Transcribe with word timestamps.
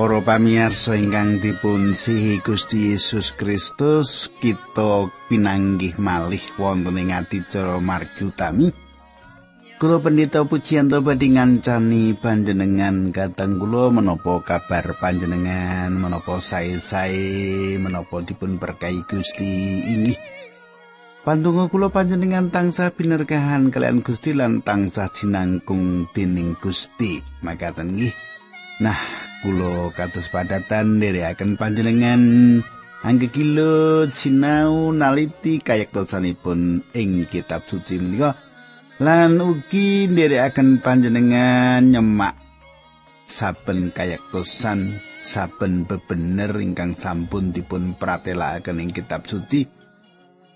Para 0.00 0.16
pamirsa 0.24 0.96
ingkang 0.96 1.44
dipun 1.44 1.92
sihi 1.92 2.40
Gusti 2.40 2.96
Yesus 2.96 3.36
Kristus, 3.36 4.32
kita 4.40 5.12
pinanggih 5.28 5.92
malih 6.00 6.40
wonten 6.56 6.96
ing 6.96 7.12
adicara 7.12 7.76
margi 7.84 8.24
utami. 8.24 8.72
Kula 9.76 10.00
pendeta 10.00 10.40
pujian 10.48 10.88
to 10.88 11.04
badhe 11.04 11.36
ngancani 11.36 12.16
panjenengan 12.16 13.12
kateng 13.12 13.60
kula 13.60 13.92
menapa 13.92 14.40
kabar 14.40 14.96
panjenengan 14.96 15.92
menapa 15.92 16.40
sae-sae 16.40 17.76
menapa 17.76 18.24
dipun 18.24 18.56
berkahi 18.56 19.04
Gusti 19.04 19.84
inggih. 19.84 20.16
Pandonga 21.28 21.68
kula 21.68 21.92
panjenengan 21.92 22.48
tansah 22.48 22.88
binerkahan 22.88 23.68
kalian 23.68 24.00
Gusti 24.00 24.32
lan 24.32 24.64
tansah 24.64 25.12
jinangkung 25.12 26.08
dening 26.16 26.56
Gusti. 26.56 27.20
Makaten 27.44 28.00
nggih. 28.00 28.16
Nah, 28.80 29.28
kula 29.40 29.88
kados 29.96 30.28
padatan 30.28 31.00
nderekaken 31.00 31.56
panjenengan. 31.56 32.22
Angge 33.00 33.32
kilo 33.32 34.04
sinau 34.12 34.92
naliti 34.92 35.56
kayektosanipun 35.64 36.84
ing 36.92 37.24
kitab 37.32 37.64
suci 37.64 37.96
menika. 37.96 38.36
Lan 39.00 39.40
ugi 39.40 40.04
nderekaken 40.12 40.84
panjenengan 40.84 41.80
nyemak 41.80 42.36
saben 43.24 43.88
kayektosan 43.96 45.00
saben 45.24 45.88
bebener 45.88 46.52
ingkang 46.60 46.92
sampun 46.92 47.56
dipun 47.56 47.96
pratelakaken 47.96 48.84
ing 48.84 48.90
kitab 48.92 49.24
suci. 49.24 49.64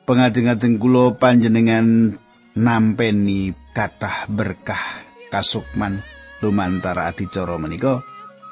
Pengajeng-ajeng 0.05 0.77
kula 0.77 1.17
panjenengan 1.17 2.21
nampeni 2.53 3.57
kathah 3.73 4.29
berkah 4.29 5.01
kasukman 5.33 6.05
lumantara 6.45 7.09
adicara 7.09 7.57
menika 7.57 8.05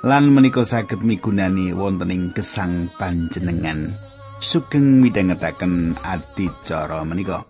lan 0.02 0.34
menika 0.34 0.66
saged 0.66 1.06
migunani 1.06 1.70
wonten 1.70 2.10
ing 2.10 2.34
gesang 2.34 2.90
panjenengan. 2.98 3.94
Sugeng 4.42 4.98
midhangetaken 4.98 5.94
adicara 6.02 7.06
menika 7.06 7.46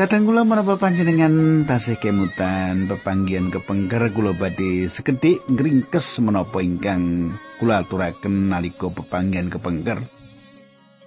Kadang 0.00 0.24
kula 0.24 0.48
menapa 0.48 0.80
panjenengan 0.80 1.68
tasih 1.68 2.00
kemutan 2.00 2.88
pepanggian 2.88 3.52
kepengker 3.52 4.08
kula 4.16 4.32
badhe 4.32 4.88
sekedhik 4.88 5.44
ngringkes 5.44 6.24
menapa 6.24 6.64
ingkang 6.64 7.36
kula 7.60 7.84
aturaken 7.84 8.48
nalika 8.48 8.88
pepanggian 8.88 9.52
kepengker. 9.52 10.00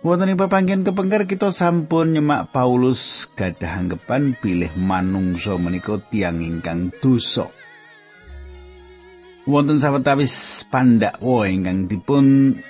Wonten 0.05 0.29
ing 0.29 0.37
pepanggian 0.37 0.85
kepengker 0.85 1.25
kita 1.25 1.49
sampun 1.49 2.13
nyemak 2.13 2.53
Paulus 2.53 3.25
gadah 3.33 3.81
anggapan 3.81 4.37
bilih 4.37 4.69
manungsa 4.77 5.57
menika 5.57 5.97
tiang 6.13 6.45
ingkang 6.45 6.93
dosa. 7.01 7.49
Wonten 9.49 9.81
sawetawis 9.81 10.69
pandakwa 10.69 11.49
ingkang 11.49 11.89
dipun 11.89 12.61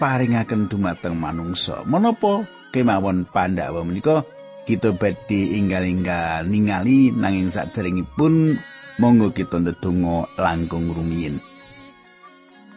paringaken 0.00 0.72
dumateng 0.72 1.20
manungsa. 1.20 1.84
Menapa 1.84 2.48
kemawon 2.72 3.28
pandakwa 3.28 3.84
menika? 3.84 4.24
Kita 4.64 4.96
badhe 4.96 5.60
inggal-inggal 5.60 6.48
ningali 6.48 7.12
nanging 7.12 7.52
saderengipun 7.52 8.56
monggo 8.96 9.30
kita 9.36 9.60
ndedonga 9.60 10.28
langkung 10.40 10.88
rumiyin. 10.88 11.40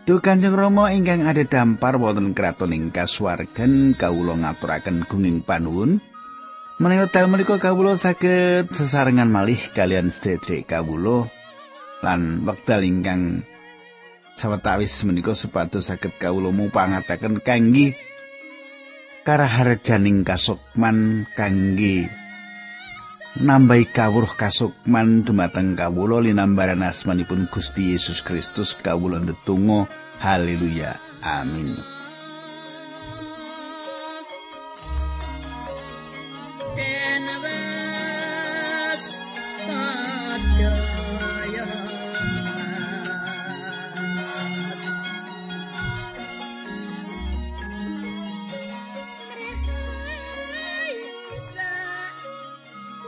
Duh 0.08 0.24
Kanjeng 0.24 0.56
Rama 0.56 0.96
ingkang 0.96 1.28
ada 1.28 1.44
dampar 1.44 2.00
wonten 2.00 2.31
kraton 2.31 2.72
ing 2.72 2.96
kasuwargan 2.96 3.92
kawula 4.00 4.40
ngaturaken 4.40 5.03
gunging 5.03 5.44
panuwun. 5.44 6.00
Menawi 6.80 7.12
dalem 7.12 7.36
menika 7.36 7.59
kawula 7.59 8.00
saged 8.00 8.72
sesarengan 8.72 9.28
malih 9.28 9.59
kalian 9.75 10.08
sedherek 10.08 10.72
kawula 10.72 11.28
lan 12.06 12.46
wekdal 12.46 12.86
ingkang 12.88 13.44
sawetawis 14.38 14.96
menika 15.04 15.36
supados 15.36 15.92
saged 15.92 16.16
kawula 16.22 16.56
mupangataken 16.56 17.44
kangge 17.44 17.98
karaharjaning 19.27 20.23
kasukman 20.23 21.27
kangge 21.35 22.07
nambahi 23.43 23.91
kawruh 23.91 24.31
kasukman 24.39 25.27
dumateng 25.27 25.75
kawula 25.75 26.23
linambaran 26.23 26.79
asmanipun 26.79 27.51
Gusti 27.51 27.91
Yesus 27.91 28.23
Kristus 28.23 28.71
kawula 28.79 29.19
ndedonga. 29.19 29.83
Haleluya. 30.23 30.95
Amin 31.21 31.97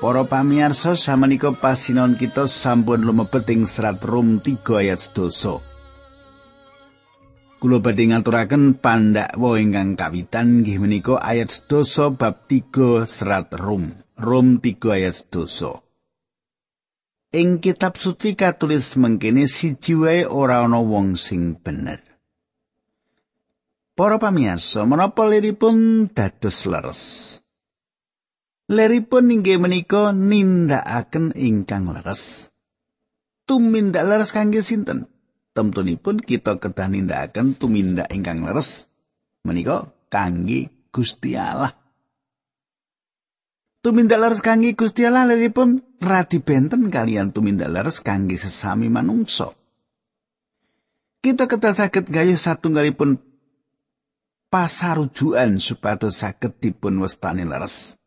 Para 0.10 0.26
pamirsa 0.26 0.98
samenika 0.98 1.54
pasinon 1.54 2.18
kita 2.18 2.50
sampun 2.50 3.06
lumebet 3.06 3.46
ing 3.54 3.70
serat 3.70 4.02
Rum 4.02 4.42
3 4.42 4.82
ayat 4.82 4.98
12. 5.14 5.62
Kula 7.62 7.78
badhe 7.78 8.10
ngaturaken 8.10 8.82
pandhakwa 8.82 9.62
ingkang 9.62 9.94
kawitan 9.94 10.66
nggih 10.66 10.82
menika 10.82 11.22
ayat 11.22 11.54
12 11.54 12.18
bab 12.18 12.42
3 12.50 13.06
serat 13.06 13.54
Rum. 13.54 13.94
Rum 14.18 14.58
3 14.58 14.98
ayat 14.98 15.30
12. 15.30 15.78
Ing 17.38 17.62
kitab 17.62 18.02
suci 18.02 18.34
katulis 18.34 18.98
mengkene 18.98 19.46
siji 19.46 19.94
wae 19.94 20.26
ora 20.26 20.66
ana 20.66 20.82
wong 20.82 21.22
sing 21.22 21.54
bener. 21.54 22.02
Para 23.94 24.18
pamirsa, 24.18 24.90
menapa 24.90 25.30
liripun 25.30 26.10
dados 26.18 26.66
leres? 26.66 27.02
Leripun 28.70 29.34
inggih 29.34 29.58
menika 29.58 30.14
nindakaken 30.14 31.34
ingkang 31.34 31.90
leres. 31.90 32.54
Tumindak 33.50 34.06
leres 34.06 34.30
kangge 34.30 34.62
sinten? 34.62 35.10
Temtunipun 35.58 36.22
kita 36.22 36.62
kedah 36.62 36.86
nindakaken 36.86 37.58
tumindak 37.58 38.14
ingkang 38.14 38.46
leres 38.46 38.86
menika 39.42 39.90
kangge 40.14 40.70
Gusti 40.94 41.34
Allah. 41.34 41.74
Tumindak 43.82 44.22
leres 44.22 44.46
kangge 44.46 44.78
Gusti 44.78 45.02
Allah 45.02 45.26
leripun 45.26 45.82
radi 45.98 46.38
benten 46.38 46.94
kalian 46.94 47.34
tumindak 47.34 47.74
leres 47.74 48.06
kangge 48.06 48.38
sesami 48.38 48.86
manungsa. 48.86 49.50
Kita 51.20 51.50
kedah 51.50 51.74
saged 51.74 52.06
gayuh 52.08 52.38
satunggalipun 52.38 53.18
pasarujuan 54.54 55.58
supados 55.58 56.22
saged 56.22 56.62
dipun 56.62 57.02
wastani 57.02 57.44
leres. 57.50 57.99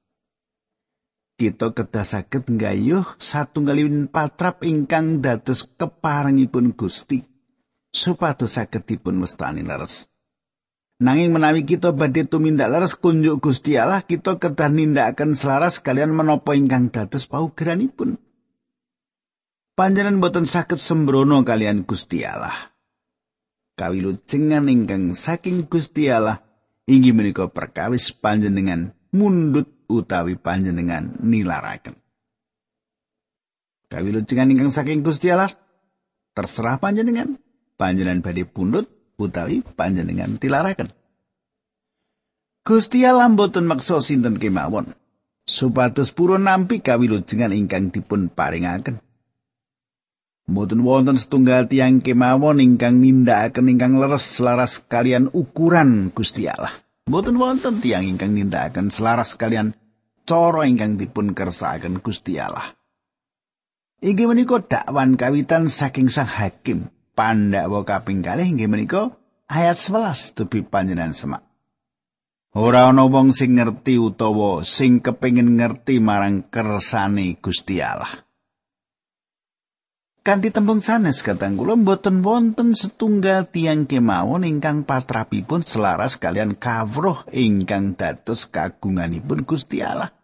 Kita 1.37 1.73
kedah 1.73 2.07
saged 2.07 2.49
nggayuh 2.49 3.19
satunggalipun 3.21 4.09
patrap 4.09 4.63
ingkang 4.63 5.21
dados 5.21 5.67
keparengipun 5.67 6.77
Gusti 6.77 7.33
supados 7.93 8.57
saged 8.57 8.89
dipun 8.89 9.21
wastani 9.21 9.61
leres. 9.61 10.09
Nanging 11.03 11.35
menawi 11.35 11.69
kita 11.69 11.93
badhe 11.93 12.25
tumindak 12.25 12.73
leres 12.73 12.97
kunjuk 12.97 13.43
Gusti 13.45 13.77
Allah, 13.77 14.01
kita 14.01 14.41
kedah 14.41 14.71
nindakaken 14.73 15.37
selaras 15.37 15.79
kalian 15.79 16.15
menapa 16.15 16.57
ingkang 16.57 16.89
dados 16.89 17.29
paugeranipun. 17.29 18.17
Panjenengan 19.77 20.21
boten 20.21 20.47
saged 20.47 20.79
sembrono 20.79 21.43
kalian 21.43 21.85
Gusti 21.85 22.23
Allah. 22.23 22.55
Kawilujengan 23.73 24.69
ingkang 24.69 25.17
saking 25.17 25.67
Gusti 25.67 26.07
Allah 26.07 26.45
inggih 26.87 27.17
menika 27.17 27.49
perkawis 27.49 28.13
panjenengan 28.13 28.93
mundut 29.17 29.82
utawi 29.93 30.41
panjenengan 30.41 31.21
nilaraken. 31.21 31.93
Kawilujengan 33.93 34.49
ingkang 34.49 34.73
saking 34.73 35.05
Gusti 35.05 35.29
Allah 35.29 35.53
terserah 36.33 36.81
panjenengan. 36.81 37.37
Panjenengan 37.77 38.25
badhe 38.25 38.49
pundut 38.49 38.89
utawi 39.21 39.61
panjenengan 39.61 40.41
tilaraken. 40.41 40.89
Gusti 42.65 43.05
Allah 43.05 43.29
mboten 43.29 43.69
maksa 43.69 44.01
sinten 44.01 44.41
kemawon 44.41 44.97
supados 45.43 46.15
purun 46.15 46.47
nampi 46.47 46.79
kawilujengan 46.79 47.51
ingkang 47.51 47.91
dipun 47.91 48.31
paringaken. 48.31 49.03
Mboten 50.47 50.83
wonten 50.83 51.19
setunggal 51.19 51.71
tiang 51.71 52.03
kemawon 52.03 52.59
ingkang 52.59 52.99
nindakaken 52.99 53.71
ingkang 53.71 53.99
leres 53.99 54.27
selaras 54.27 54.83
kalian 54.83 55.31
ukuran 55.31 56.11
Gusti 56.11 56.51
Allah. 56.51 56.75
Mboten 57.07 57.39
wonten 57.39 57.79
tiang 57.79 58.07
ingkang 58.07 58.35
nindakaken 58.35 58.91
selaras 58.91 59.39
kalian 59.39 59.75
cara 60.27 60.67
ingkang 60.69 60.99
dipun 60.99 61.35
kersakaken 61.37 62.03
Gusti 62.03 62.39
Allah. 62.39 62.75
Inggih 64.03 64.27
menika 64.27 64.59
dakwan 64.59 65.15
kawitan 65.15 65.71
saking 65.71 66.11
sang 66.11 66.27
hakim. 66.27 66.91
Pandhawa 67.13 67.85
kaping 67.85 68.25
kalih 68.25 68.49
inggih 68.49 68.67
menika 68.67 69.15
ayat 69.47 69.77
11 69.77 70.35
tubi 70.35 70.65
panjenengan 70.65 71.13
semak. 71.13 71.43
Ora 72.53 72.89
ana 72.89 73.09
wong 73.09 73.33
sing 73.33 73.57
ngerti 73.57 73.97
utawa 73.97 74.61
sing 74.65 75.01
kepengin 75.01 75.57
ngerti 75.57 76.01
marang 76.01 76.49
kersane 76.49 77.37
Gusti 77.41 77.81
Allah. 77.81 78.11
Kanthi 80.23 80.55
tembung 80.55 80.79
sanes 80.79 81.19
katang 81.19 81.59
kula 81.59 81.75
mboten 81.75 82.23
wonten 82.23 82.79
setunggal 82.79 83.43
tiang 83.51 83.91
kemawon 83.91 84.47
ingkang 84.47 84.87
patrapipun 84.87 85.67
selaras 85.67 86.15
kalian 86.15 86.55
kawruh 86.55 87.27
ingkang 87.35 87.99
dados 87.99 88.47
kagunganipun 88.47 89.43
Gusti 89.43 89.83
Allah. 89.83 90.15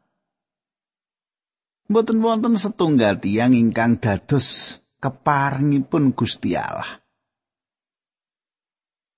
Mboten 1.91 2.23
wonten 2.23 2.55
setunggal 2.55 3.19
tiang 3.19 3.59
ingkang 3.59 3.99
dados 3.99 4.79
keparingipun 5.03 6.15
Gusti 6.15 6.55
Allah. 6.55 7.03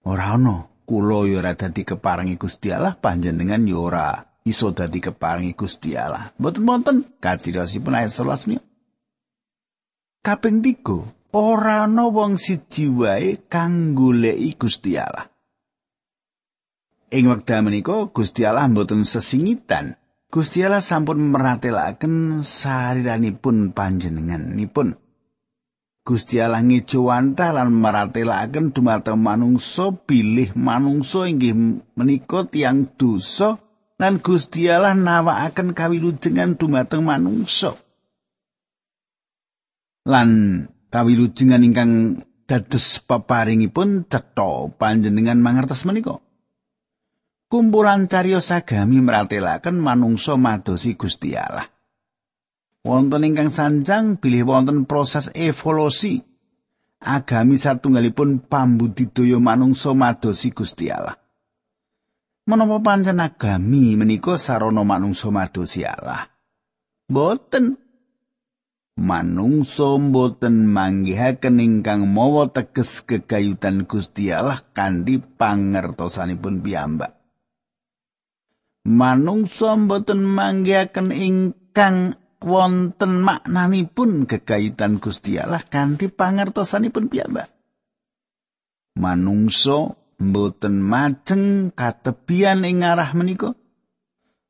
Ora 0.08 0.32
ana 0.32 0.64
kula 0.88 1.28
ya 1.28 1.44
ora 1.44 1.52
dadi 1.60 1.84
keparingi 1.84 2.40
Gusti 2.40 2.72
Allah 2.72 2.96
panjenengan 2.96 3.68
ya 3.68 3.76
ora 3.76 4.06
iso 4.48 4.72
dadi 4.72 4.96
keparingi 4.96 5.52
Gusti 5.52 5.92
Allah. 5.92 6.32
Mboten 6.40 6.64
wonten 6.64 6.96
kadirosipun 7.20 8.00
ayat 8.00 8.16
11 8.16 8.69
Kaping 10.20 10.60
3 10.60 11.32
ora 11.32 11.88
ana 11.88 12.04
wong 12.04 12.36
siji 12.36 12.92
wae 12.92 13.40
kang 13.48 13.96
goleki 13.96 14.52
Gusti 14.52 15.00
Allah. 15.00 15.32
Ing 17.08 17.24
wekdal 17.32 17.64
menika 17.64 18.04
Gusti 18.12 18.44
Allah 18.44 18.68
mboten 18.68 19.08
sesingitan 19.08 19.96
Gusti 20.28 20.60
Allah 20.60 20.84
sampun 20.84 21.32
meratelaken 21.32 22.44
sariranipun 22.44 23.72
panjenenganipun. 23.72 25.00
Gusti 26.04 26.36
Allah 26.36 26.68
ngejuwantah 26.68 27.56
lan 27.56 27.72
meratelaken 27.72 28.76
dumateng 28.76 29.24
manungsa 29.24 29.88
bilih 30.04 30.52
manungsa 30.52 31.32
inggih 31.32 31.80
menika 31.96 32.44
tiang 32.44 32.84
dosa 32.92 33.56
lan 33.96 34.20
Gusti 34.20 34.68
Allah 34.68 34.92
nawakaken 34.92 35.72
kawilujengan 35.72 36.60
dumateng 36.60 37.08
manungsa. 37.08 37.72
Lan 40.10 40.28
kawilujengan 40.90 41.62
ingkang 41.62 41.92
dados 42.50 42.98
peparingipun 43.06 44.10
cetha 44.10 44.74
panjenengan 44.74 45.38
mangertos 45.38 45.86
menika. 45.86 46.18
kumpulan 47.50 48.06
cariyos 48.06 48.46
sagami 48.46 49.02
meratelaken 49.02 49.74
manungsa 49.82 50.38
madosi 50.38 50.94
Gusti 50.94 51.34
Allah. 51.34 51.66
Wonten 52.86 53.26
ingkang 53.26 53.52
sanjang 53.52 54.16
bilih 54.22 54.46
wonten 54.46 54.86
proses 54.88 55.28
evolusi 55.36 56.22
agami 57.02 57.60
satunggalipun 57.60 58.46
pambudidaya 58.46 59.36
manungsa 59.42 59.92
madosi 59.92 60.54
Gusti 60.54 60.88
Allah. 60.88 61.18
Menapa 62.48 62.80
pancen 62.80 63.20
agami 63.20 63.98
menika 63.98 64.40
sarana 64.40 64.80
manungsa 64.86 65.28
madosi 65.28 65.84
Allah? 65.84 66.30
Boten 67.10 67.76
manungsa 69.00 69.96
boten 69.96 70.68
manggihaken 70.68 71.56
ingkang 71.56 72.04
mawa 72.04 72.52
teges 72.52 73.00
kegayutan 73.00 73.88
Gusti 73.88 74.28
Allah 74.28 74.60
kanthi 74.76 75.24
pangertosanipun 75.24 76.60
piyambak. 76.60 77.20
manungsa 78.86 79.76
mboten 79.76 80.24
manggihaken 80.24 81.12
ingkang 81.12 82.16
wonten 82.40 83.20
maknanipun 83.20 84.24
gegayutan 84.24 84.96
Gusti 84.96 85.36
Allah 85.36 85.60
kanthi 85.60 86.08
pangertosanipun 86.08 87.12
piyambak. 87.12 87.48
Manungsa 88.96 89.96
mboten 90.20 90.80
majeng 90.80 91.72
katebian 91.72 92.64
ing 92.66 92.84
arah 92.84 93.12
menika. 93.16 93.56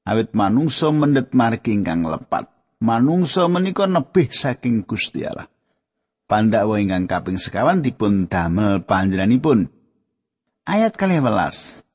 Awit 0.06 0.32
manungsa 0.32 0.90
mendhet 0.90 1.36
margi 1.36 1.76
ingkang 1.76 2.02
lepat. 2.02 2.59
Manungsa 2.80 3.44
menika 3.52 3.84
nebih 3.84 4.32
saking 4.32 4.88
Gusti 4.88 5.28
Allah. 5.28 5.48
Pandhawa 6.24 6.80
ingkang 6.80 7.04
kaping 7.10 7.36
sekawan 7.36 7.84
dipun 7.84 8.26
damel 8.26 8.82
panjenenganipun. 8.86 9.68
Ayat 10.64 10.96
12. 10.96 11.90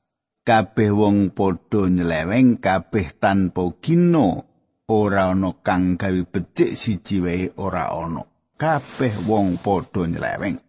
kabeh 0.46 0.94
wong 0.94 1.34
padha 1.34 1.90
nyeleweng 1.90 2.62
kabeh 2.62 3.18
tanpa 3.18 3.66
gino 3.82 4.46
ora 4.86 5.34
ana 5.34 5.58
kang 5.66 5.98
gawe 5.98 6.22
becik 6.22 6.70
siji 6.70 7.18
wae 7.18 7.50
ora 7.58 7.90
ana 7.90 8.22
kabeh 8.54 9.26
wong 9.26 9.58
padha 9.58 10.06
nyeleweng 10.06 10.62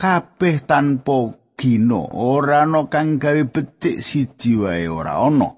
kabeh 0.00 0.64
tanpa 0.64 1.36
gino 1.52 2.00
ora 2.16 2.64
ana 2.64 2.88
kang 2.88 3.20
gawe 3.20 3.44
becik 3.44 4.00
siji 4.00 4.56
wae 4.56 4.88
ora 4.88 5.20
ana 5.20 5.52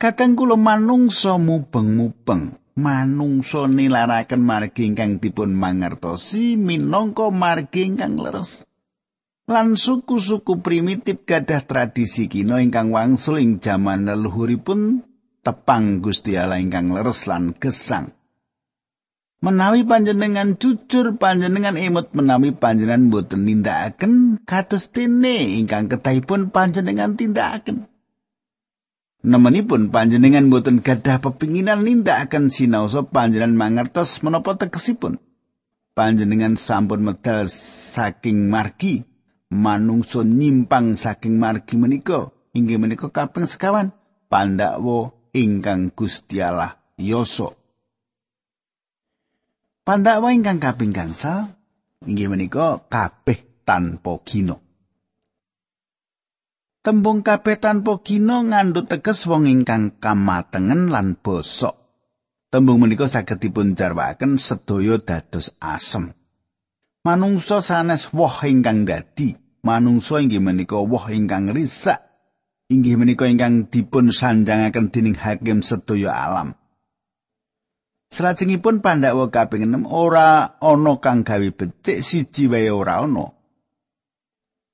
Kadang 0.00 0.32
kula 0.32 0.56
manungsa 0.56 1.36
mubeng-mubeng, 1.36 2.56
manungsa 2.80 3.68
nilaraken 3.68 4.40
margi 4.40 4.88
ingkang 4.88 5.20
dipun 5.20 5.52
mangertosi 5.52 6.56
minangka 6.56 7.28
margi 7.28 7.84
ingkang 7.84 8.16
leres. 8.16 8.64
lan 9.50 9.74
suku-suku 9.74 10.62
primitif 10.62 11.26
gadah 11.26 11.66
tradisi 11.66 12.30
kino 12.30 12.62
ingkang 12.62 12.94
wangsul 12.94 13.42
ing 13.42 13.58
jaman 13.58 14.06
leluhuripun 14.06 15.02
tepang 15.42 15.98
Gusti 15.98 16.38
Allah 16.38 16.62
ingkang 16.62 16.94
leres 16.94 17.26
lan 17.26 17.50
gesang. 17.58 18.14
Menawi 19.42 19.82
panjenengan 19.82 20.54
jujur 20.54 21.18
panjenengan 21.18 21.74
emut 21.74 22.14
menawi 22.14 22.54
panjenengan 22.54 23.10
boten 23.10 23.42
nindakaken 23.42 24.38
kados 24.46 24.94
dene 24.94 25.58
ingkang 25.58 25.90
ketahipun 25.90 26.54
panjenengan 26.54 27.18
tindakaken. 27.18 27.89
Nemenipun 29.20 29.92
panjenengan 29.92 30.48
boten 30.48 30.80
gadah 30.80 31.20
pepinginan 31.20 31.84
nindakaken 31.84 32.48
sinaosa 32.48 33.04
panjenengan 33.04 33.52
mangertos 33.52 34.24
menapa 34.24 34.56
tegesipun. 34.56 35.20
Panjenengan 35.92 36.56
sampun 36.56 37.04
medal 37.04 37.44
saking 37.50 38.48
margi 38.48 39.04
manungsa 39.52 40.24
nyimpang 40.24 40.96
saking 40.96 41.36
margi 41.36 41.76
menika. 41.76 42.32
Inggih 42.56 42.80
menika 42.80 43.12
kaping 43.12 43.44
sekawan 43.44 43.92
pandhawa 44.30 45.14
ingkang 45.34 45.90
Gusti 45.94 46.38
Allah 46.38 46.78
yoso 46.98 47.58
pandhawa 49.82 50.30
ingkang 50.30 50.62
kaping 50.62 50.94
gangsal 50.94 51.50
inggih 52.06 52.30
menika 52.30 52.82
kabeh 52.86 53.42
tanpa 53.66 54.22
gino 54.22 54.62
tembung 56.80 57.20
kabeh 57.20 57.60
tanpa 57.60 58.00
gino 58.00 58.40
ngandhut 58.40 58.88
teges 58.88 59.28
wong 59.28 59.44
ingkang 59.44 60.00
kamatengen 60.00 60.88
lan 60.88 61.16
bosok. 61.20 61.76
Tembung 62.50 62.82
menika 62.82 63.06
saged 63.06 63.38
dipun 63.38 63.78
jarwaken 63.78 64.34
sedaya 64.34 64.98
dados 64.98 65.54
asem. 65.62 66.10
Manungsa 67.06 67.62
sanes 67.62 68.10
woh 68.10 68.42
ingkang 68.42 68.82
dadi 68.82 69.38
manungsa 69.62 70.18
inggih 70.18 70.42
menika 70.42 70.82
woh 70.82 71.06
ingkang 71.06 71.46
risak. 71.54 72.02
Inggih 72.70 72.98
menika 72.98 73.30
ingkang 73.30 73.70
dipun 73.70 74.10
sanjangaken 74.10 74.90
dening 74.90 75.14
hakim 75.14 75.62
sedaya 75.62 76.10
alam. 76.10 76.58
Salajengipun 78.10 78.82
pandhawa 78.82 79.30
kaping 79.30 79.70
6 79.70 79.86
ora 79.86 80.58
ana 80.58 80.98
kang 80.98 81.22
gawe 81.22 81.48
becik 81.54 82.02
siji 82.02 82.50
wae 82.50 82.66
ora 82.66 83.06
ana. 83.06 83.39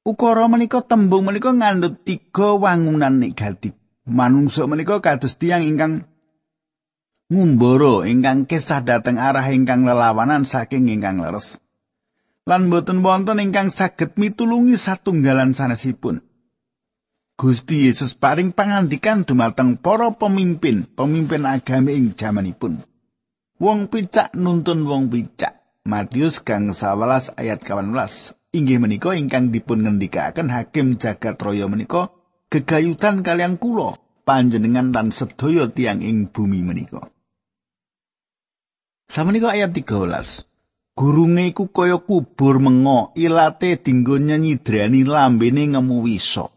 Ukara 0.06 0.46
menika 0.46 0.86
tembung 0.86 1.26
menika 1.26 1.50
ngandhut 1.50 2.06
tiga 2.06 2.54
wangunan 2.54 3.18
negatif. 3.18 3.74
Manungsa 4.06 4.70
menika 4.70 5.02
kados 5.02 5.34
tiyang 5.34 5.66
ingkang 5.66 6.06
ngumbara 7.26 8.06
ingkang 8.06 8.46
kesah 8.46 8.86
dhateng 8.86 9.18
arah 9.18 9.50
ingkang 9.50 9.82
lelawanan 9.82 10.46
saking 10.46 10.86
ingkang 10.86 11.18
leres. 11.18 11.66
lan 12.46 12.70
boten 12.70 13.02
wonten 13.02 13.42
ingkang 13.42 13.74
saged 13.74 14.14
mitulungi 14.14 14.78
satunggalan 14.78 15.50
sanesipun. 15.50 16.22
Gusti 17.36 17.84
Yesus 17.84 18.16
paring 18.16 18.54
pangandikan 18.54 19.26
dumateng 19.26 19.76
para 19.76 20.08
pemimpin, 20.14 20.88
pemimpin 20.88 21.44
agami 21.44 21.98
ing 21.98 22.16
jamanipun. 22.16 22.80
Wong 23.60 23.92
picak 23.92 24.32
nuntun 24.32 24.88
wong 24.88 25.12
picak. 25.12 25.60
Matius 25.84 26.40
kang 26.40 26.72
11 26.72 27.36
ayat 27.36 27.60
18. 27.60 28.45
Inggih 28.56 28.80
menika 28.80 29.12
ingkang 29.12 29.52
dipun 29.52 29.84
ngendikaken 29.84 30.48
hakim 30.48 30.96
jagat 30.96 31.36
raya 31.36 31.68
menika 31.68 32.08
gegayutan 32.48 33.20
kalian 33.20 33.60
kula 33.60 34.00
panjenengan 34.24 34.96
lan 34.96 35.12
sedaya 35.12 35.68
tiang 35.68 36.00
ing 36.00 36.32
bumi 36.32 36.64
menika. 36.64 37.04
Samenika 39.12 39.52
ayat 39.52 39.76
13. 39.76 40.96
Gurunge 40.96 41.52
iku 41.52 41.68
kaya 41.68 42.00
kubur 42.00 42.56
mengo, 42.56 43.12
ilate 43.12 43.76
dinggo 43.76 44.16
nyenyidrani 44.16 45.04
lambene 45.04 45.76
ngemu 45.76 45.96
wisa. 46.08 46.48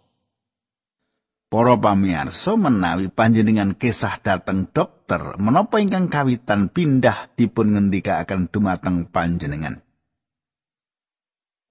Para 1.52 1.76
pamirsa 1.76 2.56
menawi 2.56 3.12
panjenengan 3.12 3.76
kisah 3.76 4.24
dateng 4.24 4.72
dokter 4.72 5.36
menapa 5.36 5.84
ingkang 5.84 6.08
kawitan 6.08 6.72
pindah 6.72 7.36
dipun 7.36 7.76
ngendikaken 7.76 8.48
dumateng 8.48 9.12
panjenengan. 9.12 9.84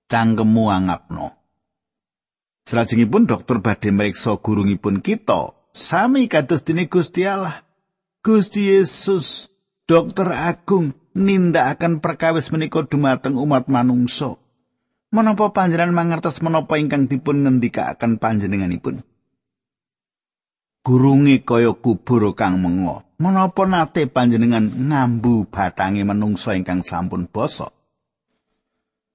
Cangkemu 0.09 0.65
angapno. 0.73 1.37
Salajengipun 2.65 3.29
dokter 3.29 3.61
badhe 3.61 3.93
mriksa 3.93 4.41
gurungipun 4.41 5.05
kita 5.05 5.53
sami 5.77 6.29
kados 6.29 6.65
dene 6.65 6.89
Gusti 6.89 7.29
Allah. 7.29 7.65
Gusti 8.25 8.73
Yesus, 8.73 9.53
dokter 9.85 10.33
agung 10.33 10.97
nindakaken 11.13 12.01
perkawis 12.01 12.49
menika 12.53 12.85
dumateng 12.85 13.37
umat 13.37 13.69
manungsa. 13.69 14.37
Menapa 15.09 15.53
panjenengan 15.53 15.97
mangertos 15.97 16.45
menapa 16.45 16.77
ingkang 16.77 17.09
dipun 17.09 17.45
ngendikaken 17.45 18.21
panjenenganipun? 18.21 19.01
gurunge 20.89 21.45
kaya 21.45 21.77
kubur 21.77 22.33
kang 22.33 22.65
mengo. 22.65 23.05
Menapa 23.21 23.69
nate 23.69 24.09
panjenengan 24.09 24.73
ngambu 24.73 25.53
batange 25.53 26.01
manungsa 26.01 26.57
ingkang 26.57 26.81
sampun 26.81 27.29
basa? 27.29 27.69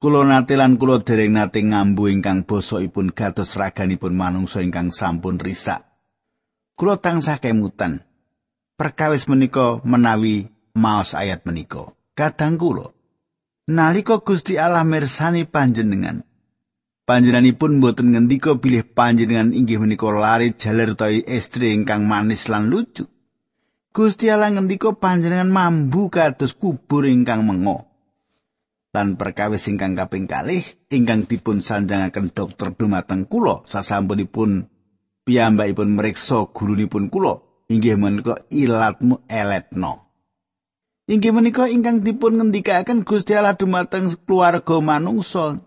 Kula 0.03 0.27
nate 0.27 0.59
lan 0.59 0.75
kula 0.75 0.99
dereng 0.99 1.39
nate 1.39 1.63
ngambu 1.63 2.11
ingkang 2.11 2.43
basakipun 2.43 3.15
gatos 3.15 3.55
raganipun 3.55 4.11
manungsa 4.11 4.59
ingkang 4.59 4.91
sampun 4.91 5.39
risak. 5.39 5.79
Kula 6.75 6.99
tansah 6.99 7.39
kemutan. 7.39 8.03
Perkawis 8.75 9.31
menika 9.31 9.79
menawi 9.87 10.51
maos 10.75 11.15
ayat 11.15 11.47
menika. 11.47 11.95
Kadang 12.19 12.59
kula 12.59 12.91
nalika 13.71 14.19
Gusti 14.19 14.59
Allah 14.59 14.83
mirsani 14.83 15.47
panjenengan, 15.47 16.27
Panjenenganipun 17.07 17.79
boten 17.79 18.11
ngendika 18.11 18.59
bilih 18.59 18.83
panjenengan 18.83 19.55
inggih 19.55 19.79
menika 19.79 20.11
lari 20.11 20.51
jaler 20.59 20.99
utawi 20.99 21.23
estri 21.23 21.71
ingkang 21.71 22.03
manis 22.03 22.51
lan 22.51 22.67
lucu. 22.67 23.07
Gusti 23.95 24.27
Allah 24.27 24.51
ngendika 24.51 24.91
panjenengan 24.99 25.47
mambu 25.47 26.11
kados 26.11 26.59
kubur 26.59 27.07
ingkang 27.07 27.47
mengo. 27.47 27.92
Lan 28.93 29.17
perkawis 29.17 29.65
ingkang 29.73 29.97
kaping 29.97 30.29
kalih 30.29 30.61
ingkang 30.93 31.25
dipun 31.25 31.65
sanjangaken 31.65 32.29
dokter 32.29 32.77
dumateng 32.77 33.25
kula 33.25 33.65
sasampunipun 33.65 34.69
piyambakipun 35.25 35.97
mriksa 35.97 36.53
gurunipun 36.53 37.09
kula 37.09 37.41
inggih 37.73 37.97
menika 37.97 38.45
ilatmu 38.53 39.25
eletno. 39.25 40.05
Inggih 41.09 41.33
menika 41.33 41.65
ingkang 41.65 42.05
dipun 42.05 42.37
ngendikaken 42.37 43.01
Gusti 43.01 43.33
Allah 43.33 43.57
dumateng 43.57 44.13
keluarga 44.13 44.77
manungsa 44.77 45.57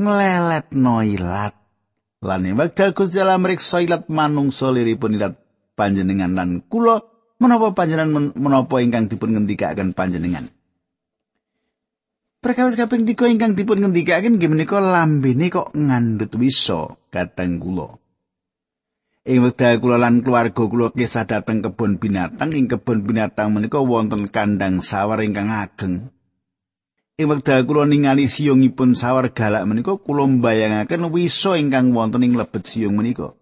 ngleletno 0.00 1.04
ilat. 1.04 1.52
Lan 2.24 2.48
wekdal 2.56 2.96
Gusti 2.96 3.20
Allah 3.20 3.36
mriksa 3.36 3.84
ilat 3.84 4.08
manungsa 4.08 4.72
liripun 4.72 5.20
ilat 5.20 5.36
panjenengan 5.76 6.32
lan 6.32 6.64
kula 6.64 7.04
menapa 7.38 7.76
panjenengan 7.76 8.32
menapa 8.34 8.80
ingkang 8.80 9.12
dipun 9.12 9.36
ngendikaken 9.36 9.92
panjenengan. 9.92 10.48
Perkawis 12.38 12.78
kaping 12.78 13.02
3 13.02 13.34
ingkang 13.34 13.58
dipun 13.58 13.82
ngendikaken 13.82 14.38
nggih 14.38 14.46
menika 14.46 14.78
lambene 14.78 15.50
kok 15.50 15.74
ngandut 15.74 16.30
wisa 16.38 16.94
kateng 17.10 17.58
kula. 17.58 17.98
Ing 19.26 19.42
wekdal 19.42 19.82
kula 19.82 19.98
lan 19.98 20.22
keluarga 20.22 20.70
kula 20.70 20.94
kisah 20.94 21.26
dateng 21.26 21.66
kebun 21.66 21.98
binatang 21.98 22.54
ing 22.54 22.70
kebun 22.70 23.02
binatang 23.02 23.50
menika 23.50 23.82
wonten 23.82 24.30
kandang 24.30 24.86
sawar 24.86 25.18
ingkang 25.26 25.50
ageng. 25.50 26.14
Ing 27.18 27.26
wekdal 27.26 27.66
kula 27.66 27.90
ningali 27.90 28.30
siungipun 28.30 28.94
sawar 28.94 29.34
galak 29.34 29.66
menika 29.66 29.98
kula 29.98 30.30
mbayangaken 30.30 31.10
wisa 31.10 31.58
ingkang 31.58 31.90
wonten 31.90 32.22
ing 32.22 32.38
lebet 32.38 32.70
siung 32.70 32.94
menika. 33.02 33.34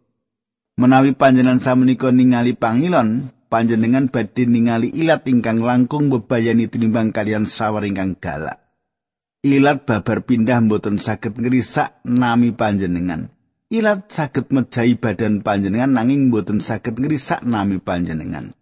Menawi 0.80 1.12
panjenengan 1.12 1.60
samenika 1.60 2.08
ningali 2.08 2.56
pangilon, 2.56 3.28
panjenengan 3.52 4.08
badhe 4.08 4.48
ningali 4.48 4.88
ilat 4.88 5.28
ingkang 5.28 5.60
langkung 5.60 6.08
bebayani 6.08 6.64
tinimbang 6.64 7.12
kalian 7.12 7.44
sawar 7.44 7.84
ingkang 7.84 8.16
galak. 8.16 8.65
Ilat 9.44 9.84
babar 9.84 10.24
pindah 10.24 10.64
mboten 10.64 10.96
saged 10.96 11.36
ngrisak 11.36 12.00
nami 12.06 12.54
panjenengan. 12.56 13.28
Ilat 13.68 14.08
saged 14.08 14.48
mejahi 14.54 14.96
badan 14.96 15.44
panjenengan 15.44 15.92
nanging 15.92 16.32
mboten 16.32 16.62
saged 16.62 16.96
ngrisak 16.96 17.44
nami 17.44 17.82
panjenengan. 17.82 18.56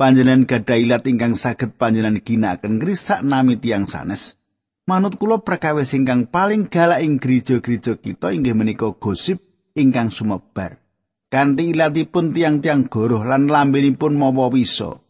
Panjenengan 0.00 0.46
gadah 0.46 0.78
ilat 0.80 1.04
ingkang 1.04 1.34
saged 1.36 1.76
panjenengan 1.76 2.22
ginakaken 2.22 2.80
ngrisak 2.80 3.20
nami 3.20 3.60
tiang 3.60 3.84
sanes. 3.84 4.40
manut 4.84 5.16
kula 5.16 5.40
perkawis 5.40 5.96
ingkang 5.96 6.28
paling 6.28 6.68
galak 6.68 7.00
ing 7.00 7.16
gereja-gereja 7.16 7.96
kita 7.96 8.36
inggih 8.36 8.52
menika 8.52 8.92
gosip 8.92 9.40
ingkang 9.72 10.12
sumebar. 10.12 10.80
Kanthi 11.32 11.74
ilatipun 11.74 12.30
tiang-tiang 12.30 12.86
goroh 12.86 13.24
lan 13.26 13.50
lambenipun 13.50 14.14
mawa 14.14 14.52
wisa. 14.52 15.02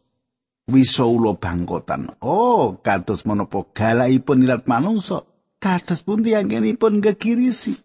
Wisa 0.64 1.04
ula 1.04 1.36
bangkotan. 1.36 2.16
Oh, 2.24 2.80
kados 2.80 3.28
menapa 3.28 3.68
galakipun 3.76 4.48
ilat 4.48 4.64
manungsa, 4.64 5.28
kados 5.60 6.00
pun 6.00 6.24
tiangkenipun 6.24 7.04
gegirisi. 7.04 7.76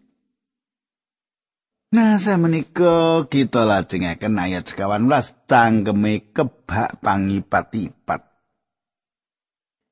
Nah, 1.90 2.16
menika 2.38 3.26
kita 3.26 3.66
lajengaken 3.66 4.38
ayat 4.38 4.64
sekawan 4.70 5.10
belas 5.10 5.34
cangkeme 5.50 6.30
kebak 6.30 7.02
pangipat-ipat. 7.02 8.30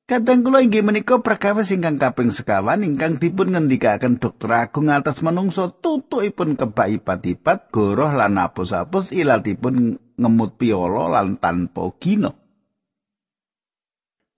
Kadang 0.09 0.41
kula 0.41 0.65
inggih 0.65 0.81
menika 0.81 1.21
perkawis 1.21 1.69
ingkang 1.69 2.01
kaping 2.01 2.33
sekawan 2.33 2.81
ingkang 2.81 3.21
dipun 3.21 3.53
ngendikaken 3.53 4.17
dokter 4.17 4.49
agung 4.49 4.89
atas 4.89 5.21
manungsa 5.21 5.69
tutukipun 5.69 6.57
kebak 6.57 7.03
ipat-ipat 7.03 7.69
goroh 7.69 8.09
lan 8.09 8.41
apus-apus 8.41 9.13
ilatipun 9.13 10.01
ngemut 10.17 10.57
piolo 10.57 11.13
lan 11.13 11.37
tanpa 11.37 11.93
gino. 12.01 12.48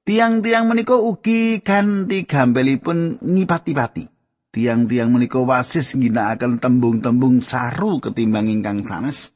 Tiang-tiang 0.01 0.65
menika 0.65 0.97
ugi 0.97 1.61
kanthi 1.61 2.25
gambelipun 2.25 3.21
ngipati-pati. 3.21 4.09
Tiang-tiang 4.49 5.13
menika 5.13 5.37
wasis 5.37 5.93
ngginakaken 5.93 6.57
tembung-tembung 6.57 7.45
saru 7.45 8.01
ketimbang 8.01 8.49
ingkang 8.49 8.81
sanes. 8.81 9.29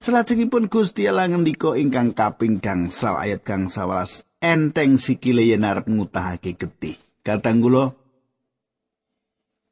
Selajengipun 0.00 0.72
Gusti 0.72 1.04
Allah 1.04 1.28
ngendika 1.28 1.76
ingkang 1.76 2.16
kaping 2.16 2.64
gangsal 2.64 3.20
ayat 3.20 3.44
gangsal 3.44 3.92
enteng 4.40 4.96
sikile 4.96 5.44
yen 5.44 5.68
arep 5.68 5.84
ngutahake 5.84 6.56
getih. 6.56 6.96
Katang 7.20 7.60
kula 7.60 7.92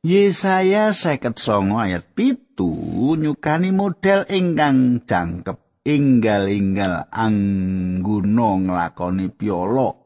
Yesaya 0.05 0.93
59 0.93 1.41
ayat 1.73 2.05
pitu 2.13 2.69
nyukani 3.17 3.73
model 3.73 4.29
ingkang 4.29 5.09
jangkep 5.09 5.57
inggal-inggal 5.89 7.09
angguna 7.11 8.51
nglakoni 8.61 9.31
piolo 9.31 10.02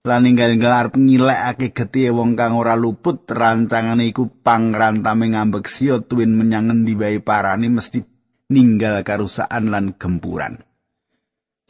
lan 0.00 0.24
inggal-inggal 0.24 0.72
arep 0.72 0.94
ngilekake 0.96 1.76
getih 1.76 2.16
wong 2.16 2.32
kang 2.32 2.56
ora 2.56 2.72
luput 2.72 3.28
rancangane 3.28 4.08
iku 4.08 4.32
pangrantame 4.40 5.28
ngambek 5.36 5.68
sia 5.68 6.00
tuwin 6.00 6.32
menyang 6.40 6.72
ngendi 6.72 6.96
wae 6.96 7.20
parane 7.20 7.68
mesti 7.68 8.00
ninggal 8.48 9.04
karusaan 9.04 9.68
lan 9.68 9.92
gempuran 10.00 10.64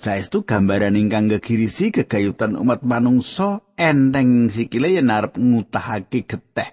Saestu 0.00 0.49
gambaran 0.49 0.96
ingkang 0.96 1.28
gegirisi 1.28 1.92
kegayutan 1.92 2.56
umat 2.56 2.87
manungsa 2.87 3.60
enteng 3.76 4.49
sikile 4.49 4.96
yen 4.96 5.12
arep 5.12 5.37
ngutahake 5.37 6.25
geteh. 6.25 6.72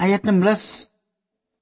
Ayat 0.00 0.24
16 0.24 0.88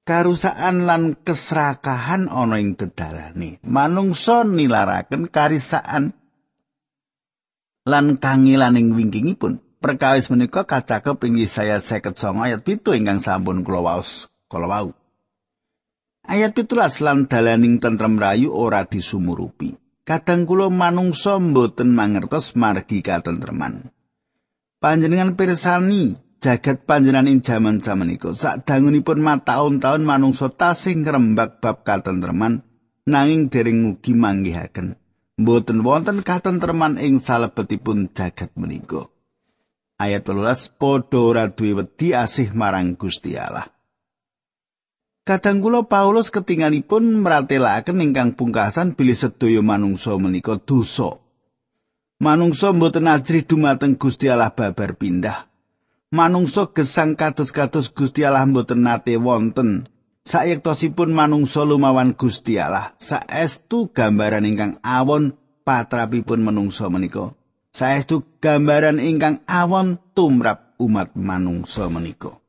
Karusaan 0.07 0.87
lan 0.87 1.19
kesrakahan 1.19 2.31
ana 2.31 2.55
ing 2.55 2.79
dedalane. 2.79 3.59
Manungsa 3.67 4.47
nilaraken 4.47 5.27
karisaan 5.27 6.22
lan 7.87 8.19
kangilan 8.19 8.79
ing 8.79 8.95
wingkingipun. 8.95 9.63
Perkawis 9.83 10.31
menika 10.31 10.63
kacakep 10.63 11.27
ing 11.27 11.43
Yesaya 11.43 11.83
59 11.83 12.15
ayat 12.39 12.63
7 12.63 12.95
ingkang 12.95 13.19
sampun 13.19 13.67
kula 13.67 13.83
waos 13.83 14.31
kala 14.47 14.71
wau. 14.71 14.87
Ayat 16.23 16.55
17 16.55 17.03
lan 17.03 17.27
dalaning 17.27 17.83
tentrem 17.83 18.15
rayu 18.15 18.55
ora 18.55 18.87
disumurupi. 18.87 19.75
kadang 20.03 20.43
kula 20.43 20.67
manungsa 20.67 21.39
mboten 21.39 21.95
mangertos 21.95 22.59
margi 22.59 22.99
katentreman. 22.99 23.91
Panjenengan 24.83 25.39
pirsani 25.39 26.19
jagat 26.43 26.83
panjenengan 26.83 27.31
ing 27.31 27.39
jaman-jaman 27.39 28.11
iku 28.19 28.35
sadangunipun 28.35 29.23
mataun-taun 29.23 30.03
manungsa 30.03 30.51
tasih 30.51 30.99
ngrembak 30.99 31.63
bab 31.63 31.87
katentreman 31.87 32.67
nanging 33.07 33.47
dereng 33.47 33.79
mugi 33.79 34.11
manggihaken. 34.11 34.99
Mboten 35.33 35.81
wonten 35.81 36.21
katentreman 36.21 37.01
ing 37.01 37.17
salebetipun 37.17 38.13
jagat 38.13 38.53
menika. 38.53 39.09
Ayat 39.97 40.29
12 40.29 40.77
padha 40.77 41.17
ora 41.17 41.49
duwe 41.49 41.73
wedi 41.81 42.13
asih 42.13 42.53
marang 42.53 42.93
Gusti 42.93 43.33
Allah. 43.33 43.73
Kadang 45.23 45.63
kula 45.63 45.87
Paulus 45.89 46.29
ketingalipun 46.29 47.23
meratelaken 47.23 48.03
ingkang 48.03 48.35
pungkasan 48.37 48.93
bilih 48.93 49.15
sedaya 49.15 49.63
manungsa 49.63 50.13
menika 50.19 50.59
dosa. 50.59 51.17
Manungsa 52.21 52.75
mboten 52.75 53.09
ajri 53.09 53.41
dumateng 53.41 53.97
Gusti 53.97 54.29
Allah 54.29 54.53
babar 54.53 54.99
pindah. 54.99 55.49
Manungsa 56.13 56.69
gesang 56.75 57.17
kados-kados 57.17 57.89
Gusti 57.89 58.21
Allah 58.21 58.45
mboten 58.45 58.85
nate 58.85 59.17
wonten 59.17 59.89
sayektosipun 60.23 61.11
manungsa 61.11 61.67
lumawan 61.67 62.15
Gusti 62.15 62.57
Allah. 62.57 62.95
Saestu 62.97 63.91
gambaran 63.91 64.47
ingkang 64.47 64.79
awon 64.81 65.35
patrapipun 65.67 66.43
manungsa 66.43 66.87
menika? 66.87 67.35
Saestu 67.75 68.23
gambaran 68.39 69.03
ingkang 69.03 69.43
awon 69.45 69.99
tumrap 70.15 70.75
umat 70.79 71.13
manungsa 71.13 71.91
menika? 71.91 72.39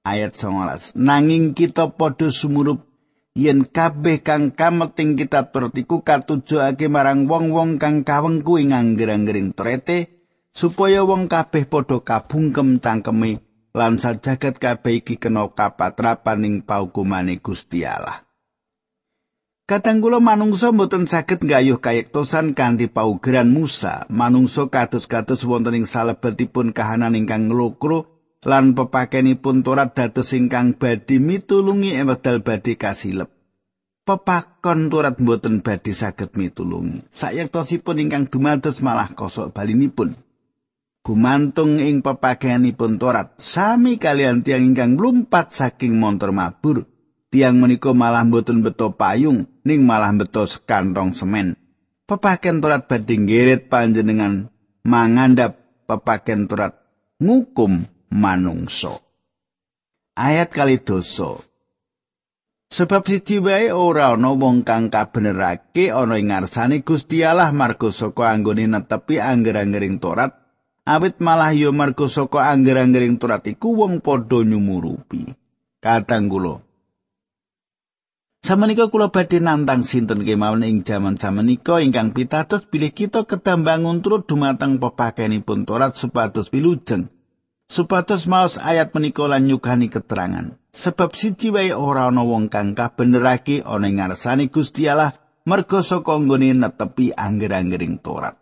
Ayat 0.00 0.32
19 0.32 0.96
nanging 0.96 1.52
kita 1.52 1.92
padha 1.92 2.32
sumurup 2.32 2.88
yen 3.36 3.68
kabeh 3.68 4.24
kang 4.24 4.48
kameting 4.48 5.14
kitab 5.14 5.52
Taurat 5.52 5.76
iku 5.76 6.00
katujuake 6.00 6.88
marang 6.88 7.28
wong-wong 7.28 7.76
kang 7.76 8.00
kawengku 8.00 8.56
ing 8.56 8.72
angger-anggering 8.72 9.52
trete 9.52 10.24
supaya 10.56 11.04
wong 11.04 11.28
kabeh 11.28 11.68
padha 11.68 12.00
kabungkem 12.00 12.80
cangkeme 12.80 13.44
lan 13.70 13.98
jagat 13.98 14.58
kabeh 14.58 15.02
iki 15.02 15.18
kena 15.20 15.50
kapatrapan 15.54 16.46
ing 16.46 16.54
paukumane 16.66 17.38
Gusti 17.38 17.86
Allah. 17.86 18.26
Kadang 19.70 20.02
kula 20.02 20.18
manungsa 20.18 20.74
mboten 20.74 21.06
saged 21.06 21.46
nggayuh 21.46 21.78
kayektosan 21.78 22.58
kanthi 22.58 22.90
paugeran 22.90 23.54
Musa, 23.54 24.02
manungsa 24.10 24.66
kados-kados 24.66 25.46
wonten 25.46 25.78
ing 25.78 25.86
salebetipun 25.86 26.74
kahanan 26.74 27.14
ingkang 27.14 27.46
nglokro 27.46 28.10
lan 28.42 28.74
pepakenipun 28.74 29.62
Torat 29.62 29.94
dados 29.94 30.34
ingkang 30.34 30.74
badhe 30.74 31.22
mitulungi 31.22 31.94
ing 31.94 32.10
wekdal 32.10 32.42
badhe 32.42 32.74
kasilep. 32.74 33.30
Pepakon 34.02 34.90
Torat 34.90 35.22
mboten 35.22 35.62
badhe 35.62 35.94
saged 35.94 36.34
mitulungi. 36.34 37.06
Sayektosipun 37.14 38.02
ingkang 38.02 38.26
dumados 38.26 38.82
malah 38.82 39.14
kosok 39.14 39.54
balinipun. 39.54 40.18
Gumantung 41.00 41.80
ing 41.80 42.04
pepakeanipun 42.04 43.00
Torat. 43.00 43.36
Sami 43.40 43.96
kalian 43.96 44.44
tiang 44.44 44.72
ingkang 44.72 44.96
mlumpat 44.96 45.52
saking 45.52 45.96
montor 45.96 46.30
mabur 46.32 46.86
tiang 47.30 47.62
menika 47.62 47.94
malah 47.94 48.26
mboten 48.26 48.60
beto 48.60 48.92
payung 48.94 49.46
ning 49.62 49.86
malah 49.86 50.12
beto 50.12 50.44
sekantong 50.44 51.14
semen. 51.16 51.56
Pepaken 52.06 52.58
Torat 52.58 52.90
badhe 52.90 53.14
ngirit 53.16 53.70
panjenengan 53.70 54.50
mangandap 54.82 55.84
pepaken 55.86 56.50
Torat 56.50 56.74
ngukum 57.22 57.86
manungso 58.10 59.10
ayat 60.20 60.52
kali 60.52 60.84
dosa. 60.84 61.40
Sebab 62.70 63.02
siji 63.02 63.42
wae 63.42 63.74
ora 63.74 64.14
ana 64.14 64.30
wong 64.30 64.62
kang 64.62 64.94
kabenerake 64.94 65.90
ana 65.90 66.14
ing 66.14 66.30
ngarsane 66.30 66.86
Gusti 66.86 67.26
Allah 67.26 67.50
marga 67.50 67.90
saka 67.90 68.30
anggone 68.30 68.70
netepi 68.70 69.18
angger-anggering 69.18 69.98
Torat 69.98 70.30
awit 70.88 71.20
malah 71.20 71.52
ya 71.52 71.72
marga 71.72 72.06
saka 72.08 72.48
angger-anggering 72.52 73.20
turat 73.20 73.44
iku 73.44 73.74
wong 73.76 74.00
padha 74.04 74.44
nyumurupi 74.44 75.32
kadang 75.80 76.28
kula 76.28 76.60
Samenika 78.40 78.88
kula 78.88 79.12
badhe 79.12 79.36
nantang 79.36 79.84
sinten 79.84 80.24
kemawon 80.24 80.64
ing 80.64 80.80
jaman-jaman 80.80 81.44
nika 81.44 81.76
ingkang 81.84 82.16
pitados 82.16 82.64
bilih 82.64 82.88
kita 82.88 83.28
ketambangun 83.28 84.00
turut 84.00 84.24
dumateng 84.24 84.80
pepakenipun 84.80 85.68
Torat 85.68 85.92
supados 85.92 86.48
pilujeng. 86.48 87.12
Supados 87.68 88.24
maos 88.24 88.56
ayat 88.56 88.96
menika 88.96 89.28
lan 89.28 89.44
nyukani 89.44 89.92
keterangan. 89.92 90.56
Sebab 90.72 91.12
siji 91.12 91.52
wae 91.52 91.76
ora 91.76 92.08
ana 92.08 92.24
wong 92.24 92.48
kang 92.48 92.72
kabenerake 92.72 93.60
ana 93.60 93.86
ing 93.92 94.00
ngarsane 94.00 94.48
Gusti 94.48 94.88
Allah 94.88 95.12
merga 95.44 95.84
saka 95.84 96.16
nggone 96.16 96.56
netepi 96.56 97.12
angger-anggering 97.12 98.00
Torat. 98.00 98.40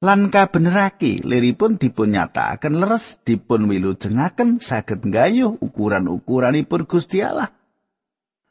Lan 0.00 0.32
kabenerake 0.32 1.20
liripun 1.20 1.76
dipun 1.76 2.16
nyatakaken 2.16 2.80
leres 2.80 3.20
dipun 3.20 3.68
wilujengaken 3.68 4.56
saged 4.56 5.04
nggayuh 5.04 5.60
ukuran-ukuranipun 5.60 6.88
Gusti 6.88 7.20
Allah. 7.20 7.52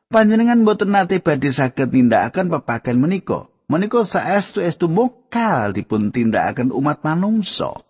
Panjenengan 0.10 0.62
boten 0.62 0.94
nate 0.94 1.22
badhe 1.22 1.50
saged 1.50 1.90
nindakaken 1.90 2.54
pepaken 2.54 2.98
menika. 3.02 3.50
Menika 3.70 4.02
saestu-estu 4.02 4.90
mokal 4.90 5.78
dipun 5.78 6.10
tindakaken 6.10 6.74
umat 6.74 7.06
manungsa. 7.06 7.86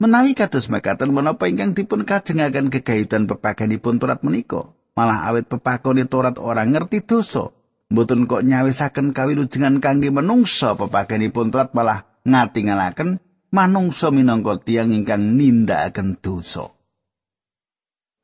Menawi 0.00 0.32
kados 0.32 0.72
mekaten 0.72 1.12
menapa 1.12 1.52
ingkang 1.52 1.76
dipun 1.76 2.08
kajengaken 2.08 2.72
gegayutan 2.72 3.28
pepakenipun 3.28 4.00
Torat 4.00 4.24
menika, 4.24 4.72
malah 4.96 5.28
awet 5.28 5.52
pepakone 5.52 6.08
Torat 6.08 6.40
ora 6.40 6.64
ngerti 6.64 7.04
dosa. 7.04 7.52
Mboten 7.92 8.24
kok 8.24 8.40
nyawisaken 8.40 9.12
kawilujengan 9.12 9.84
kangge 9.84 10.08
menungsa 10.08 10.72
pepakenipun 10.80 11.52
Torat 11.52 11.76
malah 11.76 12.11
ngatingalaken 12.22 13.18
manungsa 13.52 14.08
minangka 14.08 14.58
tiyang 14.62 14.96
ingkang 14.96 15.36
nindakaken 15.36 16.18
dosa. 16.18 16.72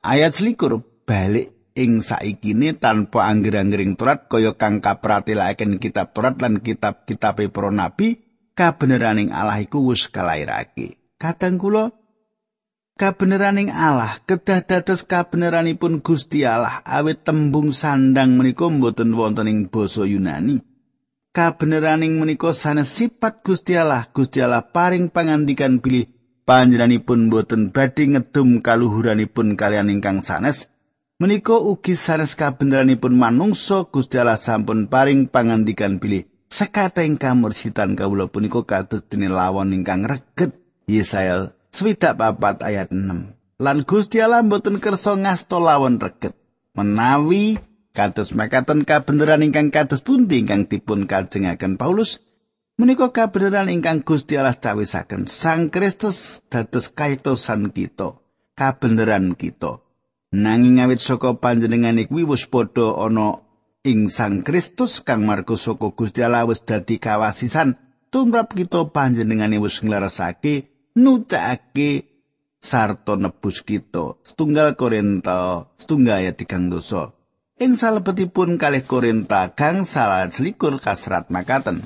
Ayat 0.02 0.32
selikur 0.32 0.80
balik 1.04 1.58
ing 1.78 2.02
saikine 2.02 2.74
tanpa 2.74 3.30
angger-anggering 3.30 3.94
turat 3.94 4.26
kaya 4.26 4.58
kang 4.58 4.82
kapratelaken 4.82 5.78
kitab 5.78 6.10
turat 6.10 6.34
lan 6.42 6.58
kitab-kitab 6.58 7.38
para 7.54 7.70
nabi 7.70 8.18
kabeneraning 8.58 9.30
Allah 9.30 9.62
iku 9.62 9.86
wis 9.86 10.10
kalairake. 10.10 10.98
Kadang 11.18 11.58
kula 11.58 11.94
kabeneraning 12.98 13.70
Allah 13.70 14.18
kedah 14.26 14.66
dados 14.66 15.06
kabeneranipun 15.06 16.02
Gusti 16.02 16.42
Allah 16.42 16.82
awit 16.82 17.22
tembung 17.22 17.70
sandang 17.70 18.34
menika 18.34 18.66
mboten 18.66 19.14
wonten 19.14 19.46
ing 19.46 19.70
basa 19.70 20.02
Yunani. 20.02 20.67
Kabeneraning 21.38 22.18
menika 22.18 22.50
sanes 22.50 22.90
sifat 22.90 23.46
Gusti 23.46 23.78
Allah. 23.78 24.10
Gusti 24.10 24.42
Allah 24.42 24.66
paring 24.66 25.06
pangandikan 25.06 25.78
pilih 25.78 26.10
panjenenganipun 26.42 27.30
boten 27.30 27.70
badhe 27.70 28.10
ngedum 28.10 28.58
kaluhuranipun 28.58 29.54
kalian 29.54 29.86
ingkang 29.86 30.18
sanes. 30.18 30.66
Menika 31.22 31.54
ugi 31.54 31.94
sanes 31.94 32.34
kabeneranipun 32.34 33.14
manungsa 33.14 33.86
Gusti 33.86 34.18
Allah 34.18 34.34
sampun 34.34 34.90
paring 34.90 35.30
pangandikan 35.30 36.02
pilih 36.02 36.26
sekateng 36.50 37.20
kamursitan 37.20 37.94
kawula 37.94 38.26
punika 38.26 38.66
kados 38.66 39.06
dene 39.06 39.30
lawon 39.30 39.76
ingkang 39.76 40.08
reget 40.08 40.56
Yesaya 40.88 41.52
swidak 41.68 42.16
papat 42.16 42.64
ayat 42.64 42.88
6 42.88 43.60
lan 43.60 43.78
Gusti 43.84 44.24
Allah 44.24 44.40
boten 44.40 44.80
kersa 44.80 45.12
ngasta 45.12 45.60
lawon 45.60 46.00
reget 46.00 46.32
menawi 46.72 47.60
Kados 47.96 48.36
makaten 48.36 48.86
kabeneran 48.86 49.42
ingkang 49.42 49.72
kados 49.72 50.04
pundi 50.04 50.44
ingkang 50.44 50.68
dipun 50.68 51.08
kajengaken 51.08 51.80
Paulus 51.80 52.22
menika 52.78 53.10
kabeneran 53.10 53.72
ingkang 53.72 54.06
Gusti 54.06 54.38
Allah 54.38 54.54
cawisaken 54.54 55.26
Sang 55.26 55.66
Kristus 55.66 56.46
dados 56.46 56.94
kaitosan 56.94 57.74
kita 57.74 58.14
kabeneran 58.54 59.34
kita. 59.34 59.82
Nanging 60.28 60.84
awit 60.84 61.00
saka 61.00 61.34
panjenengan 61.34 61.98
kuwi 62.06 62.22
wis 62.22 62.46
padha 62.46 62.94
ana 63.02 63.42
ing 63.82 64.12
Sang 64.12 64.46
Kristus 64.46 65.02
kang 65.02 65.26
marga 65.26 65.58
saka 65.58 65.90
Gusti 65.90 66.22
Allah 66.22 66.46
wis 66.46 66.62
dadi 66.62 67.02
kawasisan 67.02 67.74
tumrap 68.14 68.54
kita 68.54 68.94
panjenengane 68.94 69.58
wis 69.58 69.82
ngleresake 69.82 70.70
nucake 70.94 72.06
sarta 72.62 73.18
nebus 73.18 73.66
kita. 73.66 74.22
Setunggal 74.22 74.78
Korinta 74.78 75.66
setunggal 75.74 76.22
ayat 76.22 76.38
3 76.38 76.70
dosa 76.70 77.17
ing 77.58 77.74
salebetipun 77.74 78.54
kalih 78.54 78.86
Korinta 78.86 79.50
kang 79.52 79.82
salah 79.82 80.30
selikur 80.30 80.78
kasrat 80.78 81.26
makaten. 81.28 81.82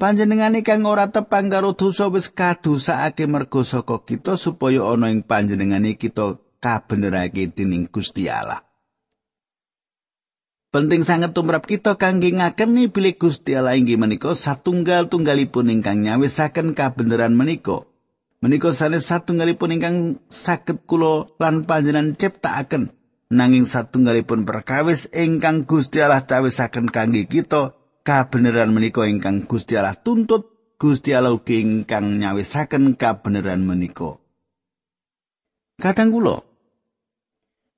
Panjenengane 0.00 0.64
kang 0.64 0.88
ora 0.88 1.12
tepang 1.12 1.52
karo 1.52 1.76
dosa 1.76 2.08
wis 2.08 2.32
kadosake 2.32 3.28
mergo 3.28 3.60
saka 3.60 4.00
kita 4.00 4.40
supaya 4.40 4.80
ana 4.88 5.12
ing 5.12 5.20
panjenengane 5.20 6.00
kita 6.00 6.40
kabenerake 6.56 7.52
dening 7.52 7.84
Gusti 7.92 8.32
Allah. 8.32 8.64
Penting 10.70 11.02
sangat 11.04 11.36
tumrap 11.36 11.66
kita 11.66 12.00
kangge 12.00 12.32
ngakeni 12.32 12.88
bilih 12.88 13.18
Gusti 13.20 13.58
Allah 13.58 13.76
inggih 13.76 14.00
menika 14.00 14.32
satunggal 14.32 15.12
tunggalipun 15.12 15.68
ingkang 15.68 16.00
nyawisaken 16.00 16.72
kabeneran 16.72 17.36
menika. 17.36 17.84
Menika 18.40 18.72
sanes 18.72 19.04
satunggalipun 19.04 19.76
ingkang 19.76 19.96
saged 20.32 20.88
kula 20.88 21.28
lan 21.36 21.68
panjenengan 21.68 22.16
ciptakaken. 22.16 22.99
Nanging 23.30 23.64
satunggalipun 23.64 24.42
perkawis 24.42 25.06
ingkang 25.14 25.62
Gusti 25.62 26.02
Allah 26.02 26.26
cawisaken 26.26 26.90
kangge 26.90 27.30
kita 27.30 27.78
kabeneran 28.02 28.74
menika 28.74 29.06
ingkang 29.06 29.46
Gusti 29.46 29.78
Allah 29.78 29.94
tuntut 29.94 30.50
Gusti 30.76 31.14
Allah 31.14 31.30
ugi 31.30 31.62
ingkang 31.62 32.18
nyawisaken 32.18 32.98
kabeneran 32.98 33.62
menika. 33.62 34.18
Kadang 35.78 36.10
kula 36.12 36.42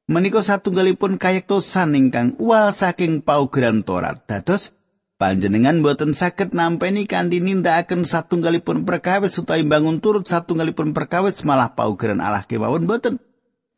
menika 0.09 0.41
satunggalipun 0.41 1.21
kayektosan 1.21 1.95
ingkang 1.95 2.35
uwal 2.41 2.73
saking 2.73 3.23
paugeran 3.23 3.85
Torat 3.85 4.25
dados 4.27 4.75
panjenengan 5.21 5.85
boten 5.85 6.17
saged 6.17 6.57
nampeni 6.57 7.07
kanthi 7.07 7.38
nindakaken 7.38 8.03
satunggalipun 8.03 8.83
perkawis 8.88 9.38
utawi 9.38 9.62
bangun 9.62 10.03
turut 10.03 10.27
satunggalipun 10.27 10.97
perkawis 10.97 11.47
malah 11.47 11.77
paugeran 11.79 12.19
Allah 12.19 12.43
kemawon 12.43 12.91
boten 12.91 13.23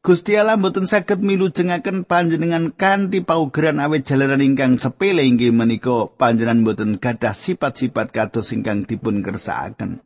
Gusti 0.04 0.36
Allah 0.36 0.60
mboten 0.60 0.84
saged 0.84 1.24
milujengaken 1.24 2.04
panjenengan 2.04 2.76
kanthi 2.76 3.24
paugeran 3.24 3.80
awet 3.80 4.04
jalaran 4.04 4.44
ingkang 4.44 4.76
sepele 4.76 5.24
inggih 5.24 5.48
menika 5.48 6.12
panjenengan 6.20 6.60
mboten 6.60 7.00
gadah 7.00 7.32
sifat-sifat 7.32 8.12
kados 8.12 8.52
ingkang 8.52 8.84
dipun 8.84 9.24
kersakaken. 9.24 10.04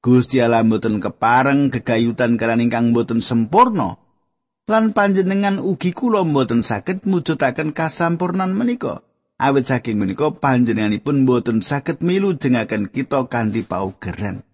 Gusti 0.00 0.40
Allah 0.40 0.64
mboten 0.64 1.04
kepareng 1.04 1.68
gegayutan 1.68 2.40
karan 2.40 2.64
ingkang 2.64 2.96
mboten 2.96 3.20
sempurna. 3.20 4.00
lan 4.68 4.92
panjenengan 4.92 5.56
ugi 5.56 5.96
kula 5.96 6.28
mboten 6.28 6.60
saged 6.60 7.08
mujudaken 7.08 7.72
kasampurnan 7.72 8.52
menika 8.52 9.00
awit 9.40 9.64
saking 9.64 9.96
menika 9.96 10.28
panjenenganipun 10.28 11.24
mboten 11.24 11.64
saged 11.64 12.04
milu 12.04 12.36
jengaken 12.36 12.92
kita 12.92 13.24
kanthi 13.32 13.64
paugeran 13.64 14.44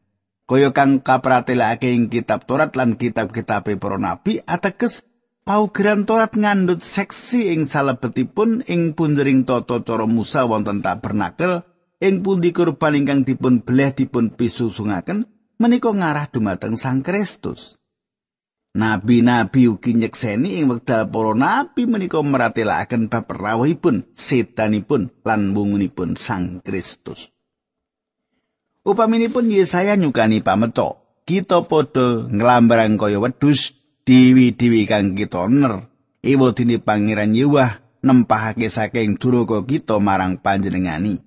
kaya 0.44 0.76
kang 0.76 1.00
kapratelake 1.00 1.88
ing 1.88 2.12
kitab 2.12 2.44
Torat 2.44 2.76
lan 2.76 3.00
kitab-kitab 3.00 3.64
para 3.80 3.96
nabi 3.96 4.44
ateges 4.44 5.08
paugeran 5.48 6.04
Torat 6.04 6.36
ngandut 6.36 6.84
seksi 6.84 7.52
ing 7.56 7.64
salebetipun 7.64 8.64
ing 8.68 8.92
punjering 8.92 9.48
tata 9.48 9.80
cara 9.80 10.04
Musa 10.04 10.44
wonten 10.44 10.84
tabernakel 10.84 11.64
ing 12.04 12.20
pundi 12.20 12.52
kurban 12.52 12.96
ingkang 12.96 13.24
dipun 13.24 13.64
beleh 13.64 13.96
dipun 13.96 14.36
pisusungaken 14.36 15.24
menika 15.56 15.88
ngarah 15.88 16.28
dumateng 16.28 16.76
Sang 16.76 17.00
Kristus 17.00 17.80
Nabi-nabi 18.74 19.70
ugi 19.70 19.94
nyekseni 19.94 20.58
ing 20.58 20.66
wekdal 20.66 21.06
para 21.06 21.30
nabi 21.38 21.86
menika 21.86 22.18
meratelaken 22.18 23.06
bab 23.06 23.30
rawuhipun, 23.30 24.10
setanipun 24.18 25.14
lan 25.22 25.54
wungunipun 25.54 26.18
Sang 26.18 26.58
Kristus. 26.58 27.33
Upaminipun 28.84 29.48
Yesaya 29.48 29.96
nyukani 29.96 30.44
pameca, 30.44 31.00
kita 31.24 31.64
padha 31.64 32.28
nglambarang 32.28 33.00
kaya 33.00 33.16
wedhus 33.16 33.72
diwi-diwi 34.04 34.84
kang 34.84 35.16
kita 35.16 35.48
ner. 35.48 35.88
Iwodine 36.24 36.80
Pangeran 36.80 37.36
Yewah 37.36 37.80
nempahake 38.00 38.72
saking 38.72 39.20
duraka 39.20 39.64
kita 39.64 40.00
marang 40.00 40.40
panjenengani. 40.40 41.20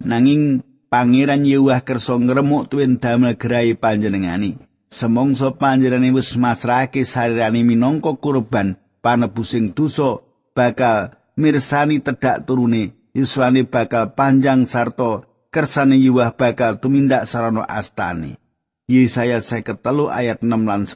Nanging 0.00 0.64
Pangeran 0.88 1.44
Yewah 1.44 1.84
kersa 1.84 2.16
ngremuk 2.16 2.72
tuwin 2.72 2.96
damel 2.96 3.36
gerai 3.36 3.76
panjenengani. 3.76 4.68
semongso 4.88 5.52
panjenengane 5.60 6.16
wis 6.16 6.32
masrahake 6.40 7.04
sarirane 7.04 7.60
minangka 7.60 8.16
kurban 8.16 8.80
panebusing 9.04 9.76
dosa 9.76 10.24
bakal 10.56 11.12
mirsani 11.36 12.00
tedak 12.00 12.48
turune 12.48 12.96
yuswane 13.12 13.68
bakal 13.68 14.16
panjang 14.16 14.64
sarta 14.64 15.27
kersane 15.58 15.98
yuwah 15.98 16.38
bakal 16.38 16.78
tumindak 16.78 17.26
sarana 17.26 17.66
astane 17.66 18.38
Yesaya 18.86 19.42
53 19.42 19.82
ayat 20.06 20.46
6 20.46 20.54
lan 20.62 20.86
10 20.86 20.94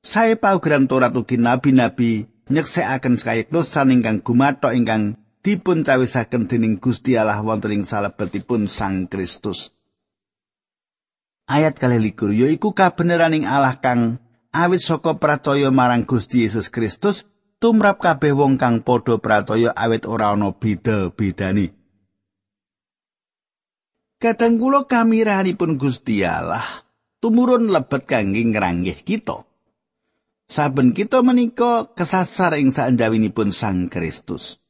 Saya 0.00 0.40
paugeran 0.40 0.88
Torat 0.88 1.12
ugi 1.12 1.36
nabi-nabi 1.36 2.24
nyeksekaken 2.48 3.20
kayektosan 3.20 3.92
ingkang 3.92 4.24
gumathok 4.24 4.72
ingkang 4.72 5.20
dipun 5.44 5.84
cawisaken 5.84 6.48
dening 6.48 6.80
Gusti 6.80 7.20
Allah 7.20 7.44
wonten 7.44 7.76
ing 7.76 7.84
salebetipun 7.84 8.64
Sang 8.64 9.12
Kristus. 9.12 9.76
ayat 11.44 11.76
kali 11.76 12.00
likur 12.00 12.32
yaiku 12.32 12.72
kabeneraning 12.72 13.44
Allah 13.44 13.76
kang 13.76 14.16
awit 14.56 14.80
saka 14.80 15.20
percaya 15.20 15.68
marang 15.68 16.08
Gusti 16.08 16.48
Yesus 16.48 16.72
Kristus 16.72 17.28
tumrap 17.60 18.00
kabeh 18.00 18.32
wong 18.32 18.56
kang 18.56 18.80
padha 18.80 19.20
percaya 19.20 19.76
awit 19.76 20.08
ora 20.08 20.32
ana 20.32 20.56
beda-bedane. 20.56 21.83
Kadang 24.24 24.56
kula 24.56 24.88
kamirahanipun 24.88 25.76
Gusti 25.76 26.24
Allah 26.24 26.64
tumurun 27.20 27.68
lebet 27.68 28.08
kangge 28.08 28.40
ngranggih 28.40 29.04
kita. 29.04 29.44
Saben 30.48 30.96
kita 30.96 31.20
menika 31.20 31.92
kesasar 31.92 32.56
ing 32.56 32.72
saanjawinipun 32.72 33.52
Sang 33.52 33.92
Kristus. 33.92 34.64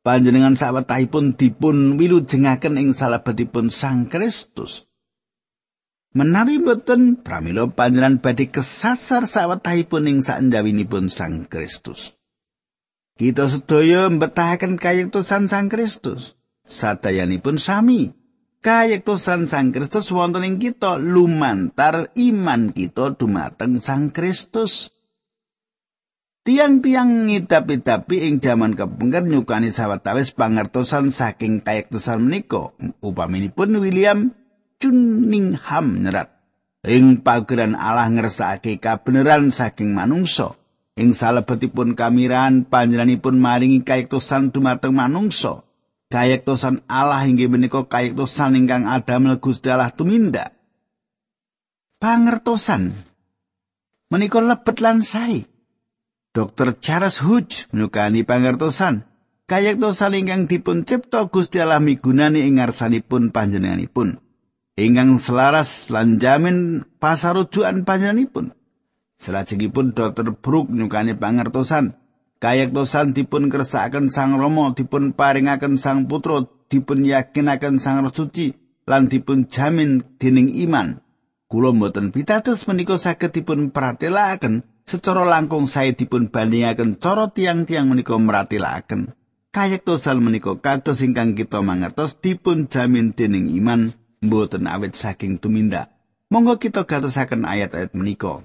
Panjenengan 0.00 0.56
sawetahipun 0.56 1.36
dipun 1.36 2.00
wilujengaken 2.00 2.80
ing 2.80 2.96
salebetipun 2.96 3.68
Sang 3.68 4.08
Kristus. 4.08 4.88
Menawi 6.16 6.56
boten 6.56 7.20
pramila 7.20 7.68
panjenengan 7.68 8.24
badhe 8.24 8.48
kesasar 8.48 9.28
sawetahipun 9.28 10.08
ing 10.08 10.18
saenjawinipun 10.24 11.12
Sang 11.12 11.44
Kristus. 11.44 12.16
Kita 13.20 13.52
sedaya 13.52 14.08
mbetahaken 14.08 14.80
kayektosan 14.80 15.44
Sang 15.44 15.68
Kristus. 15.68 16.40
Sadayanipun 16.64 17.60
sami. 17.60 18.17
Kayektosan 18.58 19.46
Sang 19.46 19.70
Kristus 19.70 20.10
wonten 20.10 20.42
ing 20.42 20.58
kita 20.58 20.98
lumantar 20.98 22.10
iman 22.18 22.74
kita 22.74 23.14
dumateng 23.14 23.78
Sang 23.78 24.10
Kristus. 24.10 24.90
Tiang-tiang 26.42 27.30
ngidap-idapi 27.30 28.26
ing 28.26 28.42
jaman 28.42 28.74
kepengker 28.74 29.22
nyukani 29.22 29.70
sawetawis 29.70 30.34
pangertosan 30.34 31.14
saking 31.14 31.62
kayektosan 31.62 32.24
menika. 32.24 32.74
Upaminipun 33.04 33.78
William 33.78 34.34
Cunningham 34.82 36.02
nyerat 36.02 36.38
ing 36.88 37.20
pageran 37.20 37.76
Allah 37.76 38.08
ngersakake 38.08 38.80
kabeneran 38.80 39.52
saking 39.52 39.92
manungsa 39.92 40.56
ing 40.96 41.14
salebetipun 41.14 41.92
kamiran 41.92 42.64
panjenenganipun 42.66 43.36
maringi 43.38 43.84
kayektosan 43.84 44.50
dumateng 44.50 44.96
manungsa 44.96 45.67
kayektosan 46.08 46.84
Allah 46.88 47.24
inggih 47.24 47.52
menika 47.52 47.84
kayektosan 47.84 48.56
ingkang 48.56 48.88
adamel 48.88 49.40
Gusti 49.40 49.68
Allah 49.68 49.92
tumindak 49.92 50.56
pangertosan 52.00 52.92
menika 54.12 54.40
lebet 54.40 54.80
lan 54.80 55.04
Dr. 56.32 56.68
Charles 56.80 57.20
Hodge 57.24 57.68
nyukani 57.72 58.24
pangertosan 58.24 59.08
kayektosan 59.48 60.16
ingkang 60.16 60.48
dipun 60.48 60.88
cipta 60.88 61.28
Gusti 61.28 61.60
Allah 61.60 61.80
migunani 61.80 62.44
ngarsanipun 62.48 63.32
panjenenganipun 63.32 64.20
ingkang 64.78 65.18
selaras 65.18 65.90
lan 65.90 66.22
jamin 66.22 66.86
pasarujukan 67.02 67.82
panjenenganipun. 67.82 68.54
Selajengipun 69.18 69.98
Dr. 69.98 70.30
Brook 70.38 70.70
nyukani 70.70 71.18
pangertosan 71.18 71.98
kayektosan 72.38 73.14
dipun 73.14 73.50
kersakaken 73.50 74.10
Sang 74.10 74.38
Rama 74.38 74.74
dipun 74.74 75.14
paringaken 75.14 75.74
Sang 75.78 76.06
Putra 76.06 76.46
dipun 76.70 77.02
yakinaken 77.02 77.82
Sang 77.82 78.02
Suci 78.10 78.54
lan 78.88 79.10
dipun 79.10 79.50
jamin 79.50 80.02
dening 80.16 80.54
iman. 80.66 81.02
Kula 81.48 81.72
mboten 81.72 82.12
pitados 82.12 82.68
menika 82.68 83.00
saged 83.00 83.32
dipun 83.32 83.72
pratelaken 83.72 84.64
secara 84.84 85.24
langkung 85.24 85.68
saya 85.68 85.92
dipun 85.92 86.28
bandingaken 86.28 87.00
cara 87.00 87.28
tiang-tiang 87.28 87.88
menika 87.88 88.16
meratelaken. 88.16 89.16
Kayektosan 89.48 90.20
menika 90.20 90.56
kados 90.60 91.00
ingkang 91.00 91.32
kita 91.32 91.64
mangertos 91.64 92.20
dipun 92.20 92.68
jamin 92.68 93.16
dening 93.16 93.48
iman 93.60 93.96
mboten 94.20 94.68
awet 94.68 94.92
saking 94.92 95.40
tumindak. 95.40 95.88
Monggo 96.28 96.60
kita 96.60 96.84
gatosaken 96.84 97.48
ayat-ayat 97.48 97.96
menika. 97.96 98.44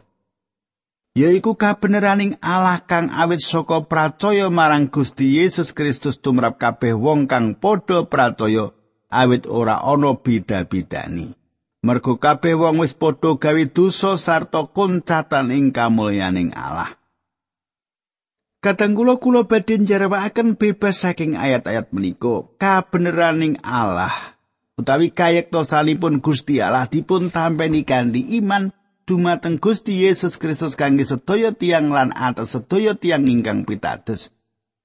Yaiku 1.13 1.53
kabeneraning 1.53 2.41
Allah 2.41 2.81
kang 2.89 3.13
awet 3.13 3.37
saka 3.37 3.85
pracaya 3.85 4.49
marang 4.49 4.89
Gusti 4.89 5.37
Yesus 5.37 5.69
Kristus 5.69 6.17
tumrap 6.17 6.57
kabeh 6.57 6.97
wong 6.97 7.29
kang 7.29 7.53
padha 7.53 8.09
pracaya 8.09 8.73
awet 9.13 9.45
ora 9.45 9.77
ana 9.85 10.17
beda-bedani. 10.17 11.37
Mergo 11.85 12.17
kabeh 12.17 12.57
wong 12.57 12.81
wis 12.81 12.97
padha 12.97 13.37
gawe 13.37 13.63
dosa 13.69 14.17
sarta 14.17 14.65
kuncatan 14.65 15.53
ing 15.53 15.69
kamulyaning 15.69 16.49
Allah. 16.57 16.97
Kadang 18.57 18.97
kula 18.97 19.21
kula 19.21 19.45
badhe 19.45 19.77
njarewakaken 19.77 20.57
bebas 20.57 20.97
saking 20.97 21.37
ayat-ayat 21.37 21.93
menika. 21.93 22.49
Kabeneraning 22.57 23.61
Allah 23.61 24.33
utawi 24.81 25.13
kayektosanipun 25.13 26.25
Gusti 26.25 26.57
Allah 26.57 26.89
dipun 26.89 27.29
tampeni 27.29 27.85
kanthi 27.85 28.41
iman 28.41 28.73
dumateng 29.03 29.59
Gusti 29.59 30.03
Yesus 30.07 30.39
Kristus 30.39 30.79
kangge 30.79 31.03
sedaya 31.03 31.51
tiang 31.51 31.91
lan 31.91 32.15
atas 32.15 32.55
sedaya 32.55 32.95
tiang 32.95 33.27
ingkang 33.27 33.67
pitados. 33.67 34.31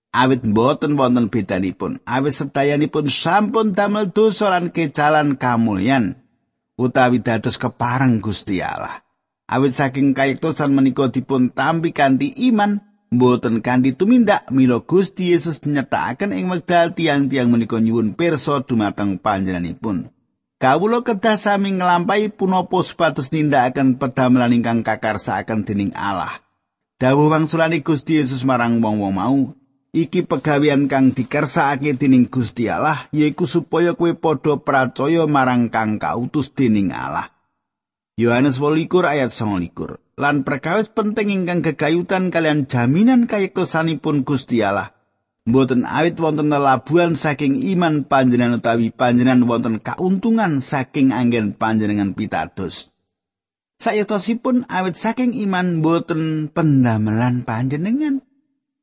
Awit 0.09 0.41
boten 0.41 0.97
wonten 0.97 1.29
bedanipun, 1.29 2.01
awit 2.09 2.33
sedayanipun 2.33 3.13
sampun 3.13 3.77
damel 3.77 4.09
dosa 4.09 4.49
lan 4.49 4.73
kecalan 4.73 5.37
kamulyan 5.37 6.17
utawi 6.79 7.21
dados 7.21 7.61
kepareng 7.61 8.23
Gusti 8.23 8.65
Allah. 8.65 9.05
Awit 9.49 9.75
saking 9.75 10.15
kayektosan 10.17 10.73
menika 10.73 11.11
dipun 11.11 11.53
tampi 11.53 11.93
kanthi 11.93 12.33
iman, 12.49 12.81
mboten 13.13 13.61
kanthi 13.61 13.97
tumindak 13.97 14.49
mila 14.53 14.81
Gusti 14.81 15.33
Yesus 15.33 15.61
nyetakaken 15.65 16.33
ing 16.33 16.49
wekdal 16.53 16.95
tiang-tiang 16.97 17.49
menika 17.53 17.77
nyuwun 17.81 18.15
pirsa 18.17 18.65
dumateng 18.65 19.21
panjenenganipun. 19.21 20.13
Kawula 20.59 21.07
kedah 21.07 21.39
sami 21.39 21.71
nglampahi 21.79 22.35
punapa 22.35 22.83
supados 22.83 23.31
nindakaken 23.31 23.95
pedamelan 23.95 24.59
ingkang 24.59 24.83
kakarsakaken 24.83 25.63
dening 25.63 25.95
Allah. 25.95 26.43
Dawuh 26.99 27.31
wangsulane 27.31 27.79
Gusti 27.87 28.19
Yesus 28.19 28.43
marang 28.43 28.83
wong-wong 28.83 29.15
mau, 29.15 29.55
iki 29.95 30.27
pegawean 30.27 30.91
kang 30.91 31.15
dikersakake 31.15 31.95
dening 31.95 32.27
Gusti 32.27 32.67
Allah 32.67 33.07
yaiku 33.15 33.47
supaya 33.47 33.95
kowe 33.95 34.11
padha 34.19 34.59
percaya 34.59 35.31
marang 35.31 35.71
kang 35.71 36.03
kautus 36.03 36.51
dening 36.51 36.91
Allah. 36.91 37.31
Yohanes 38.19 38.59
8 38.59 38.91
ayat 39.07 39.31
9 39.31 40.19
lan 40.19 40.43
perkawis 40.43 40.91
penting 40.91 41.31
ingkang 41.31 41.63
gegayutan 41.63 42.35
kalian 42.35 42.67
jaminan 42.67 43.31
kayektosanipun 43.31 44.27
Gusti 44.27 44.59
Allah. 44.67 44.98
Mboten 45.49 45.89
awit 45.89 46.21
wonten 46.21 46.53
labuhan 46.53 47.17
saking 47.17 47.65
iman 47.73 48.05
panjenengan 48.05 48.61
utawi 48.61 48.93
panjenengan 48.93 49.49
wonten 49.49 49.81
kauntungan 49.81 50.61
saking 50.61 51.09
anggen 51.09 51.57
panjenengan 51.57 52.13
pitados. 52.13 52.93
Sayetosipun 53.81 54.69
awit 54.69 55.01
saking 55.01 55.33
iman 55.49 55.81
boten 55.81 56.53
pendamelan 56.53 57.49
panjenengan. 57.49 58.21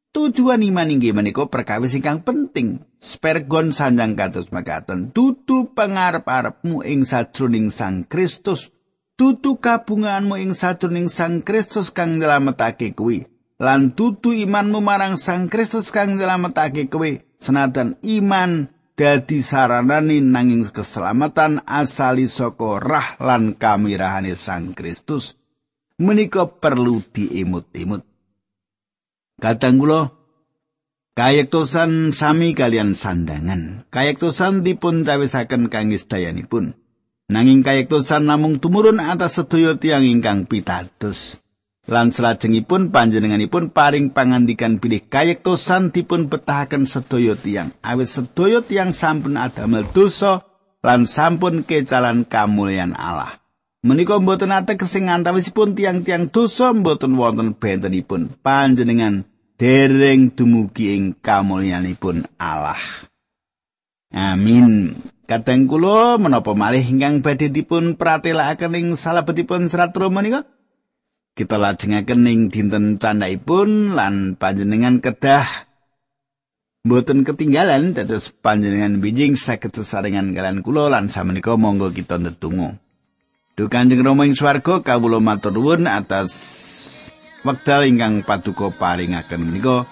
Tujuan 0.10 0.65
iman 0.65 0.89
inggih 0.89 1.13
menika 1.13 1.45
perkawis 1.45 1.93
ingkang 1.93 2.25
penting. 2.25 2.82
Spergon 2.97 3.69
sanjang 3.69 4.17
kados 4.17 4.49
makaten, 4.49 5.13
tutu 5.13 5.69
pangarep-arepmu 5.69 6.82
ing 6.82 7.06
sajroning 7.06 7.69
Sang 7.69 8.10
Kristus. 8.10 8.73
Tutu 9.13 9.62
kabunganmu 9.62 10.41
ing 10.41 10.58
sajroning 10.58 11.13
Sang 11.13 11.45
Kristus 11.45 11.93
kang 11.93 12.17
nyelametake 12.17 12.97
kuwi. 12.97 13.35
Lan 13.56 13.96
tutu 13.96 14.36
imanmu 14.36 14.84
marang 14.84 15.15
Sang 15.15 15.48
Kristus 15.48 15.88
kang 15.88 16.20
nyelametake 16.20 16.91
kuwi. 16.91 17.24
Senajan 17.39 17.96
iman 18.04 18.68
dadi 19.00 19.39
saranane 19.39 20.20
nanging 20.20 20.68
keselamatan 20.72 21.63
asali 21.63 22.28
saka 22.28 22.80
rah 22.84 23.15
lan 23.24 23.56
kamirahane 23.56 24.36
Sang 24.36 24.76
Kristus 24.76 25.39
menika 25.96 26.48
perlu 26.52 27.00
diimut-imut. 27.00 28.04
Kadang 29.39 29.80
kula 29.80 30.02
kayektosan 31.15 32.12
sami 32.12 32.52
kalian 32.56 32.91
sandangan. 32.91 33.88
Kayektosan 33.88 34.68
dipun 34.68 35.08
cawisaken 35.08 35.72
kangge 35.72 35.96
sedayanipun 35.96 36.76
nanging 37.32 37.65
kayektosan 37.65 38.28
namung 38.30 38.62
tumurun 38.62 39.02
atas 39.02 39.41
sedaya 39.41 39.80
tiyang 39.80 40.06
ingkang 40.06 40.46
pitados 40.46 41.41
lan 41.86 42.10
salajengipun 42.10 42.89
panjenenganipun 42.89 43.69
paring 43.69 44.10
pangandikan 44.10 44.82
pilih 44.82 45.06
kayektosan 45.06 45.93
dipun 45.93 46.28
betahaken 46.28 46.89
sedaya 46.89 47.38
tiyang. 47.38 47.69
Awit 47.86 48.10
sedaya 48.10 48.65
tiyang 48.65 48.91
sampun 48.91 49.38
adamel 49.38 49.86
dosa 49.93 50.41
lan 50.82 51.06
sampun 51.06 51.62
kecalan 51.62 52.26
kamulyan 52.26 52.98
Allah. 52.98 53.38
Menika 53.86 54.17
mboten 54.17 54.50
ate 54.50 54.82
kesing 54.82 55.13
antawisipun 55.13 55.78
tiang-tiang 55.78 56.34
dosa 56.34 56.74
mboten 56.74 57.21
wonten 57.21 57.54
bentenipun 57.54 58.34
panjenengan 58.41 59.30
dereng 59.62 60.34
dumugi 60.34 60.98
ing 60.98 61.13
kamulyanipun 61.21 62.26
Allah. 62.41 62.82
Amin. 64.10 64.98
Kadang 65.26 65.69
kula 65.69 66.21
menapa 66.21 66.54
malih 66.54 66.82
ingkang 66.86 67.21
badhe 67.21 67.50
dipun 67.50 67.98
pratelakaken 67.98 68.74
ing 68.78 68.88
salebetipun 68.98 69.69
serat 69.69 69.93
Roma 69.98 70.21
menika 70.21 70.45
kita 71.36 71.60
lajengaken 71.60 72.32
ing 72.32 72.39
dinten 72.48 72.95
candhaipun 72.95 73.91
lan 73.91 74.39
panjenengan 74.39 75.04
kedah 75.04 75.67
mboten 76.88 77.28
ketinggalan 77.28 77.91
dados 77.91 78.32
panjenengan 78.32 79.04
bijing 79.04 79.36
saged 79.36 79.76
sesarengan 79.76 80.32
kalian 80.32 80.63
kula 80.63 80.88
lan 80.88 81.12
samenika 81.12 81.60
monggo 81.60 81.91
kita 81.91 82.15
ndedonga. 82.24 82.80
Duh 83.56 83.67
Kanjeng 83.67 84.04
Rama 84.04 84.24
ing 84.24 84.36
swarga 84.36 84.80
kawula 84.80 85.19
matur 85.19 85.52
nuwun 85.52 85.91
atas 85.91 86.32
wekdal 87.43 87.84
ingkang 87.84 88.24
paduka 88.24 88.71
paringaken 88.71 89.43
menika 89.43 89.84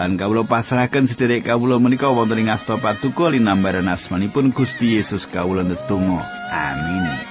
lan 0.00 0.16
kawula 0.16 0.48
pasrahaken 0.48 1.04
sedherek 1.04 1.52
kawula 1.52 1.76
menika 1.76 2.08
wonten 2.08 2.40
ing 2.40 2.48
asta 2.48 2.80
paduka 2.80 3.28
linambaran 3.28 3.92
asmanipun 3.92 4.56
Gusti 4.56 4.96
Yesus 4.96 5.28
kawula 5.28 5.68
ndedonga. 5.68 6.24
Amin. 6.48 7.27